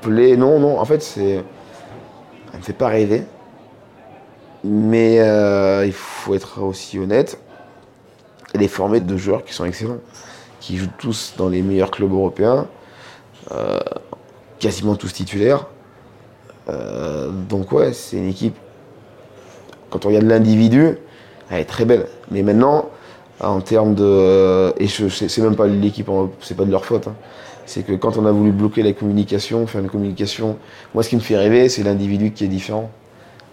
plaît. 0.00 0.34
Non, 0.38 0.58
non, 0.58 0.78
en 0.80 0.84
fait, 0.86 1.02
c'est. 1.02 1.44
Elle 2.52 2.58
me 2.58 2.62
fait 2.62 2.72
pas 2.72 2.88
rêver. 2.88 3.24
Mais 4.64 5.20
euh, 5.20 5.84
il 5.84 5.92
faut 5.92 6.34
être 6.34 6.62
aussi 6.62 6.98
honnête. 6.98 7.38
Elle 8.54 8.62
est 8.62 8.68
formée 8.68 9.00
de 9.00 9.16
joueurs 9.18 9.44
qui 9.44 9.52
sont 9.52 9.66
excellents, 9.66 10.00
qui 10.58 10.78
jouent 10.78 10.88
tous 10.96 11.34
dans 11.36 11.50
les 11.50 11.60
meilleurs 11.60 11.90
clubs 11.90 12.12
européens, 12.12 12.66
euh, 13.52 13.78
quasiment 14.58 14.96
tous 14.96 15.12
titulaires. 15.12 15.66
Euh, 16.70 17.28
donc 17.28 17.72
ouais, 17.72 17.92
c'est 17.92 18.16
une 18.16 18.30
équipe. 18.30 18.56
Quand 19.90 20.06
on 20.06 20.08
regarde 20.08 20.24
l'individu, 20.24 20.96
elle 21.54 21.62
est 21.62 21.66
très 21.66 21.84
belle. 21.84 22.06
Mais 22.30 22.42
maintenant, 22.42 22.90
en 23.40 23.60
termes 23.60 23.94
de. 23.94 24.72
Et 24.78 24.88
c'est 24.88 25.38
même 25.42 25.56
pas 25.56 25.66
l'équipe, 25.66 26.08
c'est 26.40 26.56
pas 26.56 26.64
de 26.64 26.70
leur 26.70 26.84
faute. 26.84 27.08
Hein. 27.08 27.14
C'est 27.66 27.82
que 27.82 27.92
quand 27.92 28.16
on 28.18 28.26
a 28.26 28.32
voulu 28.32 28.52
bloquer 28.52 28.82
la 28.82 28.92
communication, 28.92 29.66
faire 29.66 29.80
une 29.80 29.88
communication, 29.88 30.58
moi 30.92 31.02
ce 31.02 31.08
qui 31.08 31.16
me 31.16 31.20
fait 31.20 31.36
rêver, 31.36 31.68
c'est 31.68 31.82
l'individu 31.82 32.32
qui 32.32 32.44
est 32.44 32.48
différent. 32.48 32.90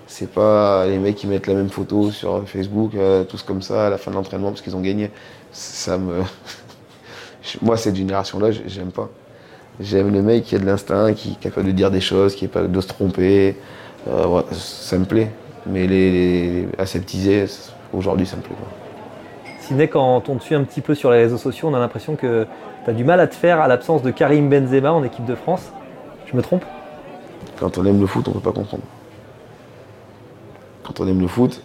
C'est 0.08 0.30
pas 0.30 0.86
les 0.88 0.98
mecs 0.98 1.16
qui 1.16 1.28
mettent 1.28 1.48
la 1.48 1.54
même 1.54 1.70
photo 1.70 2.12
sur 2.12 2.44
Facebook, 2.46 2.92
euh, 2.96 3.24
tous 3.24 3.44
comme 3.44 3.62
ça, 3.62 3.88
à 3.88 3.90
la 3.90 3.98
fin 3.98 4.12
de 4.12 4.18
l'entraînement 4.18 4.50
parce 4.50 4.62
qu'ils 4.62 4.76
ont 4.76 4.82
gagné. 4.82 5.10
Ça 5.54 5.98
me. 5.98 6.24
moi, 7.62 7.78
cette 7.78 7.96
génération-là, 7.96 8.52
j'aime 8.52 8.92
pas. 8.92 9.10
J'aime 9.80 10.12
le 10.12 10.22
mec 10.22 10.44
qui 10.44 10.56
a 10.56 10.60
de 10.60 10.66
l'instinct, 10.66 11.14
qui 11.14 11.32
est 11.32 11.40
capable 11.40 11.68
de 11.68 11.72
dire 11.72 11.90
des 11.90 12.02
choses, 12.02 12.36
qui 12.36 12.46
est 12.46 12.50
pas 12.50 12.64
de 12.64 12.82
se 12.82 12.88
tromper. 12.88 13.56
Euh, 14.10 14.42
ça 14.52 14.98
me 14.98 15.06
plaît. 15.06 15.32
Mais 15.66 15.88
les, 15.88 16.12
les 16.12 16.68
aseptiser, 16.78 17.46
Aujourd'hui, 17.94 18.26
ça 18.26 18.38
me 18.38 18.42
plaît 18.42 18.56
pas. 18.56 19.88
Quand 19.88 20.28
on 20.28 20.36
te 20.36 20.44
suit 20.44 20.56
un 20.56 20.64
petit 20.64 20.82
peu 20.82 20.96
sur 20.96 21.12
les 21.12 21.20
réseaux 21.20 21.38
sociaux, 21.38 21.70
on 21.70 21.74
a 21.74 21.80
l'impression 21.80 22.16
que 22.16 22.46
tu 22.84 22.90
as 22.90 22.94
du 22.94 23.06
mal 23.06 23.22
à 23.22 23.28
te 23.28 23.36
faire 23.36 23.62
à 23.62 23.70
l'absence 23.70 24.02
de 24.02 24.12
Karim 24.12 24.50
Benzema 24.50 24.92
en 24.92 25.04
équipe 25.04 25.26
de 25.26 25.36
France. 25.36 25.72
Je 26.26 26.36
me 26.36 26.42
trompe? 26.42 26.66
Quand 27.58 27.78
on 27.78 27.86
aime 27.86 28.02
le 28.02 28.08
foot, 28.08 28.28
on 28.28 28.32
ne 28.32 28.36
peut 28.36 28.42
pas 28.42 28.52
comprendre. 28.52 28.84
Quand 30.84 31.00
on 31.00 31.08
aime 31.08 31.22
le 31.22 31.28
foot, 31.28 31.62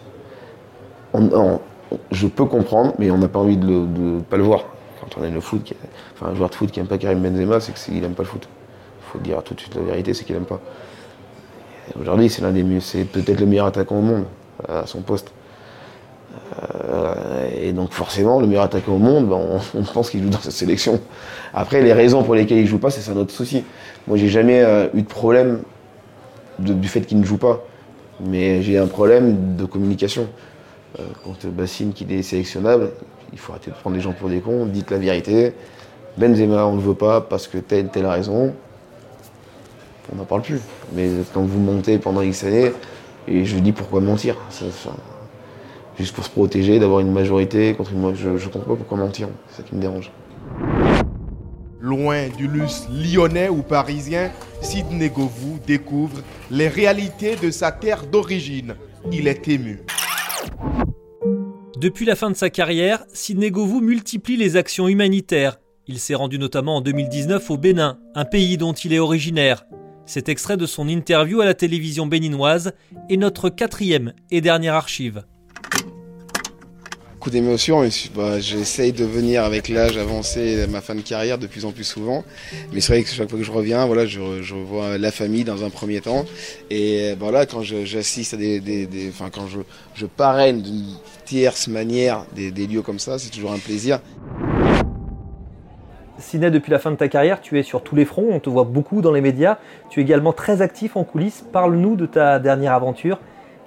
je 2.11 2.27
peux 2.27 2.45
comprendre, 2.45 2.93
mais 2.97 3.11
on 3.11 3.17
n'a 3.17 3.27
pas 3.27 3.39
envie 3.39 3.57
de 3.57 3.65
ne 3.65 4.21
pas 4.21 4.37
le 4.37 4.43
voir. 4.43 4.65
Quand 5.01 5.19
on 5.19 5.23
aime 5.25 5.33
le 5.33 5.41
foot, 5.41 5.73
enfin, 6.13 6.31
un 6.31 6.35
joueur 6.35 6.49
de 6.49 6.55
foot 6.55 6.71
qui 6.71 6.79
n'aime 6.79 6.87
pas 6.87 6.97
Karim 6.97 7.19
Benzema, 7.19 7.59
c'est 7.59 7.73
qu'il 7.73 7.99
n'aime 7.99 8.13
pas 8.13 8.23
le 8.23 8.29
foot. 8.29 8.47
Il 9.01 9.11
faut 9.11 9.19
dire 9.19 9.43
tout 9.43 9.53
de 9.53 9.59
suite 9.59 9.75
la 9.75 9.81
vérité, 9.81 10.13
c'est 10.13 10.23
qu'il 10.23 10.35
n'aime 10.35 10.45
pas. 10.45 10.59
Aujourd'hui, 11.99 12.29
c'est 12.29 12.41
l'un 12.41 12.51
des 12.51 12.79
c'est 12.79 13.03
peut-être 13.03 13.39
le 13.39 13.45
meilleur 13.45 13.65
attaquant 13.65 13.97
au 13.97 14.01
monde 14.01 14.25
à 14.67 14.85
son 14.85 15.01
poste. 15.01 15.33
Euh, 16.63 17.49
et 17.61 17.73
donc 17.73 17.91
forcément, 17.91 18.39
le 18.39 18.47
meilleur 18.47 18.63
attaquant 18.63 18.93
au 18.93 18.99
monde, 18.99 19.27
ben, 19.27 19.39
on, 19.73 19.83
pense 19.83 20.09
qu'il 20.09 20.23
joue 20.23 20.29
dans 20.29 20.39
cette 20.39 20.53
sélection. 20.53 20.99
Après, 21.53 21.81
les 21.81 21.93
raisons 21.93 22.23
pour 22.23 22.35
lesquelles 22.35 22.59
il 22.59 22.67
joue 22.67 22.79
pas, 22.79 22.89
c'est 22.89 23.11
un 23.11 23.17
autre 23.17 23.31
souci. 23.31 23.63
Moi, 24.07 24.17
j'ai 24.17 24.29
jamais 24.29 24.61
euh, 24.61 24.87
eu 24.93 25.01
de 25.01 25.07
problème 25.07 25.61
du 26.59 26.87
fait 26.87 27.01
qu'il 27.01 27.19
ne 27.19 27.25
joue 27.25 27.37
pas, 27.37 27.63
mais 28.19 28.63
j'ai 28.63 28.79
un 28.79 28.87
problème 28.87 29.55
de 29.55 29.65
communication. 29.65 30.27
quand 31.23 31.45
euh, 31.45 31.51
Bassine, 31.51 31.93
qui 31.93 32.05
est 32.09 32.23
sélectionnable, 32.23 32.91
il 33.31 33.37
faut 33.37 33.51
arrêter 33.51 33.71
de 33.71 33.75
prendre 33.75 33.95
les 33.95 34.01
gens 34.01 34.13
pour 34.13 34.29
des 34.29 34.39
cons, 34.39 34.65
dites 34.65 34.89
la 34.89 34.97
vérité. 34.97 35.53
Benzema, 36.17 36.65
on 36.65 36.73
ne 36.73 36.77
le 36.77 36.87
veut 36.87 36.95
pas 36.95 37.21
parce 37.21 37.47
que 37.47 37.59
telle, 37.59 37.89
telle 37.89 38.07
raison. 38.07 38.53
On 40.11 40.15
n'en 40.15 40.23
parle 40.23 40.41
plus. 40.41 40.61
Mais 40.93 41.09
quand 41.33 41.41
vous 41.41 41.59
montez 41.59 41.99
pendant 41.99 42.21
X 42.21 42.43
années, 42.45 42.71
et 43.27 43.45
je 43.45 43.57
dis 43.59 43.73
pourquoi 43.73 44.01
mentir 44.01 44.35
Juste 45.99 46.13
pour 46.13 46.25
se 46.25 46.29
protéger, 46.29 46.77
d'avoir 46.77 46.99
une 46.99 47.11
majorité 47.11 47.73
contre 47.73 47.91
une. 47.91 48.13
Je 48.13 48.29
ne 48.29 48.37
comprends 48.37 48.73
pas 48.73 48.75
pourquoi 48.75 48.97
mentir. 48.99 49.29
C'est 49.49 49.57
ça 49.57 49.67
qui 49.67 49.75
me 49.75 49.81
dérange. 49.81 50.11
Loin 51.79 52.27
du 52.29 52.47
luxe 52.47 52.87
lyonnais 52.91 53.49
ou 53.49 53.63
parisien, 53.63 54.31
Sidney 54.61 55.09
Govou 55.09 55.57
découvre 55.65 56.21
les 56.51 56.67
réalités 56.67 57.35
de 57.35 57.49
sa 57.49 57.71
terre 57.71 58.05
d'origine. 58.05 58.75
Il 59.11 59.27
est 59.27 59.47
ému. 59.47 59.81
Depuis 61.79 62.05
la 62.05 62.15
fin 62.15 62.29
de 62.29 62.35
sa 62.35 62.51
carrière, 62.51 63.03
Sidney 63.13 63.49
Govou 63.49 63.81
multiplie 63.81 64.37
les 64.37 64.55
actions 64.55 64.87
humanitaires. 64.87 65.59
Il 65.87 65.97
s'est 65.99 66.15
rendu 66.15 66.37
notamment 66.37 66.77
en 66.77 66.81
2019 66.81 67.49
au 67.49 67.57
Bénin, 67.57 67.99
un 68.13 68.25
pays 68.25 68.57
dont 68.57 68.73
il 68.73 68.93
est 68.93 68.99
originaire. 68.99 69.65
Cet 70.05 70.29
extrait 70.29 70.57
de 70.57 70.65
son 70.65 70.87
interview 70.87 71.41
à 71.41 71.45
la 71.45 71.53
télévision 71.53 72.05
béninoise 72.05 72.73
est 73.09 73.17
notre 73.17 73.49
quatrième 73.49 74.13
et 74.29 74.41
dernière 74.41 74.75
archive 74.75 75.23
beaucoup 77.17 77.31
d'émotions. 77.31 77.81
Bah, 78.15 78.39
J'essaye 78.39 78.91
de 78.91 79.03
venir 79.03 79.43
avec 79.43 79.69
l'âge 79.69 79.97
avancé 79.97 80.67
ma 80.69 80.81
fin 80.81 80.93
de 80.93 81.01
carrière 81.01 81.39
de 81.39 81.47
plus 81.47 81.65
en 81.65 81.71
plus 81.71 81.83
souvent. 81.83 82.23
Mais 82.71 82.79
c'est 82.79 82.93
vrai 82.93 83.01
que 83.01 83.09
chaque 83.09 83.27
fois 83.27 83.39
que 83.39 83.43
je 83.43 83.51
reviens, 83.51 83.87
voilà, 83.87 84.05
je, 84.05 84.43
je 84.43 84.53
vois 84.53 84.99
la 84.99 85.11
famille 85.11 85.43
dans 85.43 85.65
un 85.65 85.71
premier 85.71 85.99
temps. 85.99 86.25
Et 86.69 87.15
voilà, 87.19 87.47
quand 87.47 87.63
j'assiste 87.63 88.35
à 88.35 88.37
des, 88.37 89.09
enfin, 89.09 89.31
quand 89.31 89.47
je, 89.47 90.05
parraine 90.05 90.61
d'une 90.61 90.85
tierce 91.25 91.67
manière 91.67 92.23
des, 92.35 92.51
lieux 92.67 92.83
comme 92.83 92.99
ça, 92.99 93.17
c'est 93.17 93.31
toujours 93.31 93.51
un 93.51 93.57
plaisir. 93.57 93.99
Siné, 96.19 96.51
depuis 96.51 96.71
la 96.71 96.77
fin 96.77 96.91
de 96.91 96.97
ta 96.97 97.07
carrière, 97.07 97.41
tu 97.41 97.57
es 97.57 97.63
sur 97.63 97.81
tous 97.81 97.95
les 97.95 98.05
fronts, 98.05 98.29
on 98.31 98.39
te 98.39 98.49
voit 98.49 98.63
beaucoup 98.63 99.01
dans 99.01 99.11
les 99.11 99.21
médias. 99.21 99.57
Tu 99.89 100.01
es 100.01 100.03
également 100.03 100.33
très 100.33 100.61
actif 100.61 100.95
en 100.95 101.03
coulisses. 101.03 101.43
Parle-nous 101.51 101.95
de 101.95 102.05
ta 102.05 102.37
dernière 102.37 102.73
aventure 102.73 103.19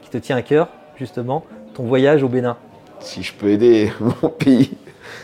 qui 0.03 0.11
te 0.11 0.19
tient 0.19 0.37
à 0.37 0.43
cœur, 0.43 0.69
justement, 0.97 1.45
ton 1.75 1.83
voyage 1.83 2.23
au 2.23 2.29
Bénin 2.29 2.57
si 3.01 3.23
je 3.23 3.33
peux 3.33 3.51
aider 3.51 3.93
mon 4.01 4.29
pays, 4.29 4.73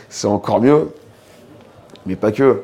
c'est 0.09 0.27
encore 0.27 0.61
mieux. 0.61 0.91
Mais 2.07 2.17
pas 2.17 2.33
que. 2.33 2.63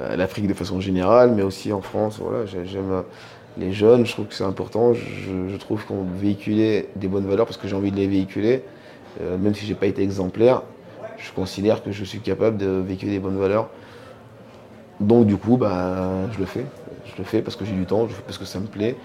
Euh, 0.00 0.16
L'Afrique 0.16 0.46
de 0.46 0.54
façon 0.54 0.80
générale, 0.80 1.32
mais 1.34 1.42
aussi 1.42 1.72
en 1.72 1.80
France. 1.80 2.18
Voilà, 2.20 2.46
j'aime 2.46 3.02
les 3.58 3.72
jeunes, 3.72 4.06
je 4.06 4.12
trouve 4.12 4.26
que 4.26 4.34
c'est 4.34 4.44
important. 4.44 4.94
Je, 4.94 5.56
trouve 5.56 5.84
qu'on 5.84 6.04
véhiculer 6.04 6.88
des 6.96 7.08
bonnes 7.08 7.26
valeurs 7.26 7.46
parce 7.46 7.56
que 7.56 7.66
j'ai 7.66 7.74
envie 7.74 7.90
de 7.90 7.96
les 7.96 8.06
véhiculer. 8.06 8.62
Euh, 9.20 9.36
même 9.36 9.54
si 9.54 9.66
j'ai 9.66 9.74
pas 9.74 9.86
été 9.86 10.02
exemplaire, 10.02 10.62
je 11.16 11.32
considère 11.32 11.82
que 11.82 11.90
je 11.90 12.04
suis 12.04 12.20
capable 12.20 12.56
de 12.56 12.66
véhiculer 12.66 13.12
des 13.12 13.18
bonnes 13.18 13.38
valeurs. 13.38 13.68
Donc 15.00 15.26
du 15.26 15.36
coup, 15.36 15.56
bah, 15.56 16.28
je 16.32 16.38
le 16.38 16.46
fais. 16.46 16.64
Je 17.06 17.18
le 17.18 17.24
fais 17.24 17.42
parce 17.42 17.56
que 17.56 17.64
j'ai 17.64 17.72
du 17.72 17.86
temps, 17.86 18.06
je 18.08 18.14
parce 18.22 18.38
que 18.38 18.44
ça 18.44 18.60
me 18.60 18.66
plaît, 18.66 18.96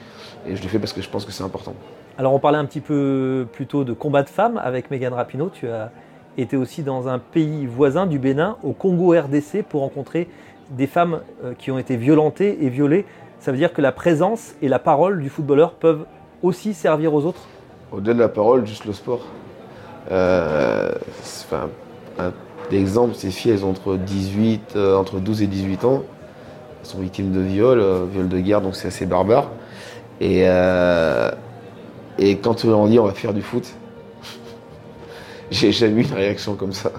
et 0.48 0.56
je 0.56 0.64
le 0.64 0.70
fais 0.70 0.80
parce 0.80 0.94
que 0.94 1.02
je 1.02 1.10
pense 1.10 1.26
que 1.26 1.32
c'est 1.32 1.44
important. 1.44 1.74
Alors 2.18 2.34
on 2.34 2.40
parlait 2.40 2.58
un 2.58 2.66
petit 2.66 2.82
peu 2.82 3.48
plus 3.52 3.66
tôt 3.66 3.84
de 3.84 3.94
combat 3.94 4.24
de 4.24 4.30
femmes 4.30 4.60
avec 4.64 4.92
Megan 4.92 5.14
Rapinoe. 5.14 5.50
Tu 5.52 5.68
as 5.68 5.92
été 6.38 6.58
aussi 6.58 6.84
dans 6.84 7.08
un 7.08 7.20
pays 7.20 7.66
voisin 7.66 8.06
du 8.06 8.20
Bénin, 8.20 8.58
au 8.64 8.74
Congo 8.74 9.12
RDC, 9.12 9.64
pour 9.68 9.82
rencontrer 9.82 10.28
des 10.72 10.88
femmes 10.88 11.22
euh, 11.44 11.54
qui 11.58 11.72
ont 11.72 11.78
été 11.78 11.96
violentées 11.96 12.64
et 12.64 12.70
violées. 12.70 13.06
Ça 13.40 13.52
veut 13.52 13.58
dire 13.58 13.74
que 13.74 13.82
la 13.82 13.92
présence 13.92 14.54
et 14.62 14.68
la 14.68 14.80
parole 14.80 15.22
du 15.22 15.30
footballeur 15.30 15.74
peuvent 15.74 16.06
aussi 16.42 16.74
servir 16.74 17.14
aux 17.14 17.26
autres? 17.26 17.48
Au-delà 17.92 18.14
de 18.14 18.20
la 18.20 18.30
parole, 18.30 18.66
juste 18.66 18.86
le 18.86 18.94
sport. 18.94 19.22
Euh, 20.12 20.92
enfin, 21.46 21.70
un 22.20 22.32
exemple, 22.72 23.16
ces 23.16 23.32
filles, 23.32 23.52
elles 23.52 23.66
ont 23.66 23.70
entre, 23.70 23.98
18, 23.98 24.74
euh, 24.76 24.96
entre 24.96 25.20
12 25.20 25.44
et 25.44 25.48
18 25.48 25.86
ans. 25.86 26.04
Elles 26.82 26.88
sont 26.88 27.00
victimes 27.00 27.32
de 27.32 27.40
viol, 27.40 27.82
viol 28.12 28.28
de 28.28 28.40
guerre, 28.40 28.62
donc 28.62 28.76
c'est 28.76 28.88
assez 28.88 29.06
barbare. 29.06 29.50
Et 30.22 30.46
et 32.20 32.38
quand 32.38 32.64
on 32.66 32.88
dit 32.88 33.00
on 33.00 33.06
va 33.06 33.14
faire 33.14 33.34
du 33.34 33.42
foot, 33.42 33.74
j'ai 35.52 35.72
jamais 35.72 36.02
eu 36.02 36.06
une 36.06 36.14
réaction 36.14 36.56
comme 36.56 36.74
ça. 36.74 36.92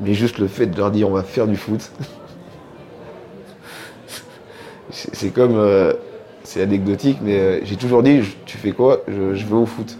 Mais 0.00 0.14
juste 0.14 0.38
le 0.38 0.46
fait 0.46 0.66
de 0.66 0.76
leur 0.76 0.90
dire 0.90 1.08
on 1.08 1.12
va 1.12 1.22
faire 1.22 1.46
du 1.46 1.56
foot, 1.56 1.90
c'est 4.90 5.32
comme. 5.32 5.56
Euh, 5.56 5.92
c'est 6.42 6.62
anecdotique, 6.62 7.18
mais 7.22 7.38
euh, 7.38 7.60
j'ai 7.62 7.76
toujours 7.76 8.02
dit 8.02 8.22
tu 8.46 8.56
fais 8.56 8.72
quoi? 8.72 9.02
Je, 9.06 9.44
veux 9.44 9.56
au 9.56 9.66
foot. 9.66 9.96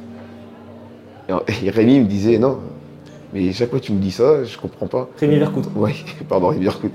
Et, 1.28 1.70
Rémi 1.70 2.00
me 2.00 2.06
disait 2.06 2.38
non, 2.38 2.58
mais 3.32 3.52
chaque 3.52 3.70
fois 3.70 3.78
que 3.78 3.84
tu 3.84 3.92
me 3.92 4.00
dis 4.00 4.10
ça, 4.10 4.42
je 4.42 4.58
comprends 4.58 4.86
pas. 4.86 5.08
Rémi 5.18 5.36
Vercoute. 5.36 5.66
Oui, 5.76 6.04
pardon, 6.28 6.48
Rémi 6.48 6.64
Vercoute. 6.64 6.92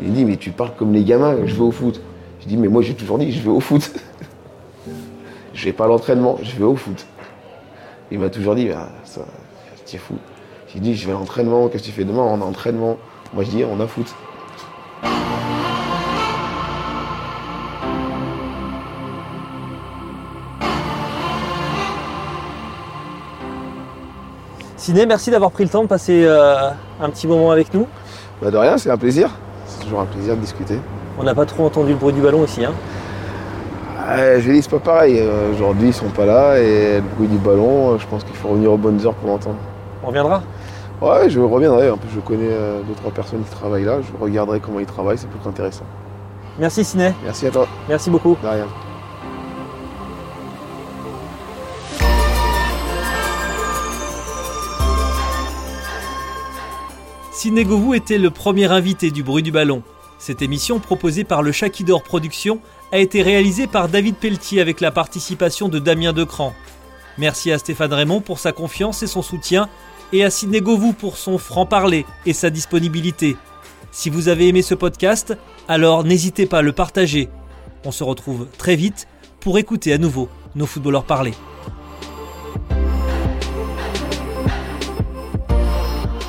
Il 0.00 0.12
dit 0.12 0.24
mais 0.24 0.36
tu 0.36 0.50
parles 0.50 0.72
comme 0.76 0.92
les 0.92 1.04
gamins, 1.04 1.36
je 1.46 1.54
veux 1.54 1.62
au 1.62 1.70
foot. 1.70 2.00
Je 2.40 2.48
dis 2.48 2.56
mais 2.56 2.68
moi 2.68 2.82
j'ai 2.82 2.94
toujours 2.94 3.18
dit 3.18 3.32
je 3.32 3.40
vais 3.40 3.50
au 3.50 3.60
foot. 3.60 3.90
Je 5.58 5.64
vais 5.64 5.72
pas 5.72 5.86
à 5.86 5.88
l'entraînement, 5.88 6.38
je 6.40 6.56
vais 6.56 6.64
au 6.64 6.76
foot. 6.76 7.04
Il 8.12 8.20
m'a 8.20 8.30
toujours 8.30 8.54
dit, 8.54 8.70
ah, 8.70 8.90
ça, 9.02 9.22
es 9.92 9.96
fou. 9.96 10.14
J'ai 10.72 10.78
dit, 10.78 10.94
je 10.94 11.04
vais 11.04 11.12
à 11.12 11.16
l'entraînement, 11.16 11.66
qu'est-ce 11.66 11.82
que 11.82 11.88
tu 11.88 11.94
fais 11.94 12.04
demain? 12.04 12.22
On 12.22 12.40
a 12.40 12.44
entraînement. 12.44 12.96
Moi, 13.34 13.42
je 13.42 13.50
dis, 13.50 13.64
on 13.64 13.80
a 13.80 13.86
foot. 13.88 14.06
Ciné, 24.76 25.06
merci 25.06 25.32
d'avoir 25.32 25.50
pris 25.50 25.64
le 25.64 25.70
temps 25.70 25.82
de 25.82 25.88
passer 25.88 26.22
euh, 26.24 26.70
un 27.00 27.10
petit 27.10 27.26
moment 27.26 27.50
avec 27.50 27.74
nous. 27.74 27.88
Bah 28.40 28.52
de 28.52 28.56
rien, 28.56 28.78
c'est 28.78 28.90
un 28.90 28.96
plaisir. 28.96 29.30
C'est 29.66 29.82
toujours 29.82 30.00
un 30.00 30.06
plaisir 30.06 30.36
de 30.36 30.40
discuter. 30.40 30.78
On 31.18 31.24
n'a 31.24 31.34
pas 31.34 31.46
trop 31.46 31.66
entendu 31.66 31.90
le 31.90 31.98
bruit 31.98 32.12
du 32.12 32.20
ballon 32.20 32.44
ici. 32.44 32.64
Hein 32.64 32.72
je 34.16 34.50
dis, 34.50 34.62
c'est 34.62 34.70
pas 34.70 34.78
pareil. 34.78 35.18
Euh, 35.18 35.52
aujourd'hui, 35.52 35.88
ils 35.88 35.94
sont 35.94 36.08
pas 36.08 36.26
là 36.26 36.58
et 36.58 36.96
le 36.96 37.02
bruit 37.16 37.28
du 37.28 37.38
ballon, 37.38 37.94
euh, 37.94 37.98
je 37.98 38.06
pense 38.06 38.24
qu'il 38.24 38.34
faut 38.34 38.48
revenir 38.48 38.72
aux 38.72 38.76
bonnes 38.76 39.04
heures 39.04 39.14
pour 39.14 39.28
l'entendre. 39.28 39.58
On 40.02 40.08
reviendra? 40.08 40.42
Ouais, 41.00 41.28
je 41.28 41.40
reviendrai. 41.40 41.90
En 41.90 41.96
plus, 41.96 42.10
je 42.14 42.20
connais 42.20 42.48
euh, 42.50 42.80
deux, 42.82 42.94
trois 42.94 43.12
personnes 43.12 43.42
qui 43.42 43.50
travaillent 43.50 43.84
là. 43.84 43.98
Je 44.00 44.22
regarderai 44.22 44.60
comment 44.60 44.80
ils 44.80 44.86
travaillent, 44.86 45.18
c'est 45.18 45.28
plus 45.28 45.48
intéressant. 45.48 45.84
Merci, 46.58 46.84
Ciné. 46.84 47.12
Merci 47.24 47.46
à 47.46 47.50
toi. 47.50 47.68
Merci 47.88 48.10
beaucoup. 48.10 48.36
De 48.42 48.48
rien. 48.48 48.66
Ciné 57.30 57.64
Govou 57.64 57.94
était 57.94 58.18
le 58.18 58.30
premier 58.30 58.64
invité 58.72 59.12
du 59.12 59.22
bruit 59.22 59.44
du 59.44 59.52
ballon. 59.52 59.82
Cette 60.18 60.42
émission, 60.42 60.80
proposée 60.80 61.24
par 61.24 61.42
le 61.42 61.52
Chakidor 61.52 62.02
Productions, 62.02 62.60
a 62.90 62.98
été 62.98 63.22
réalisée 63.22 63.68
par 63.68 63.88
David 63.88 64.16
Pelletier 64.16 64.60
avec 64.60 64.80
la 64.80 64.90
participation 64.90 65.68
de 65.68 65.78
Damien 65.78 66.12
Decran. 66.12 66.54
Merci 67.18 67.52
à 67.52 67.58
Stéphane 67.58 67.92
Raymond 67.92 68.20
pour 68.20 68.38
sa 68.38 68.52
confiance 68.52 69.02
et 69.02 69.06
son 69.06 69.22
soutien, 69.22 69.68
et 70.12 70.24
à 70.24 70.30
Sidney 70.30 70.60
Govou 70.60 70.92
pour 70.92 71.18
son 71.18 71.38
franc-parler 71.38 72.04
et 72.26 72.32
sa 72.32 72.50
disponibilité. 72.50 73.36
Si 73.92 74.10
vous 74.10 74.28
avez 74.28 74.48
aimé 74.48 74.62
ce 74.62 74.74
podcast, 74.74 75.36
alors 75.68 76.02
n'hésitez 76.02 76.46
pas 76.46 76.58
à 76.58 76.62
le 76.62 76.72
partager. 76.72 77.28
On 77.84 77.92
se 77.92 78.04
retrouve 78.04 78.46
très 78.58 78.74
vite 78.74 79.06
pour 79.40 79.58
écouter 79.58 79.92
à 79.92 79.98
nouveau 79.98 80.28
nos 80.56 80.66
footballeurs 80.66 81.04
parler. 81.04 81.34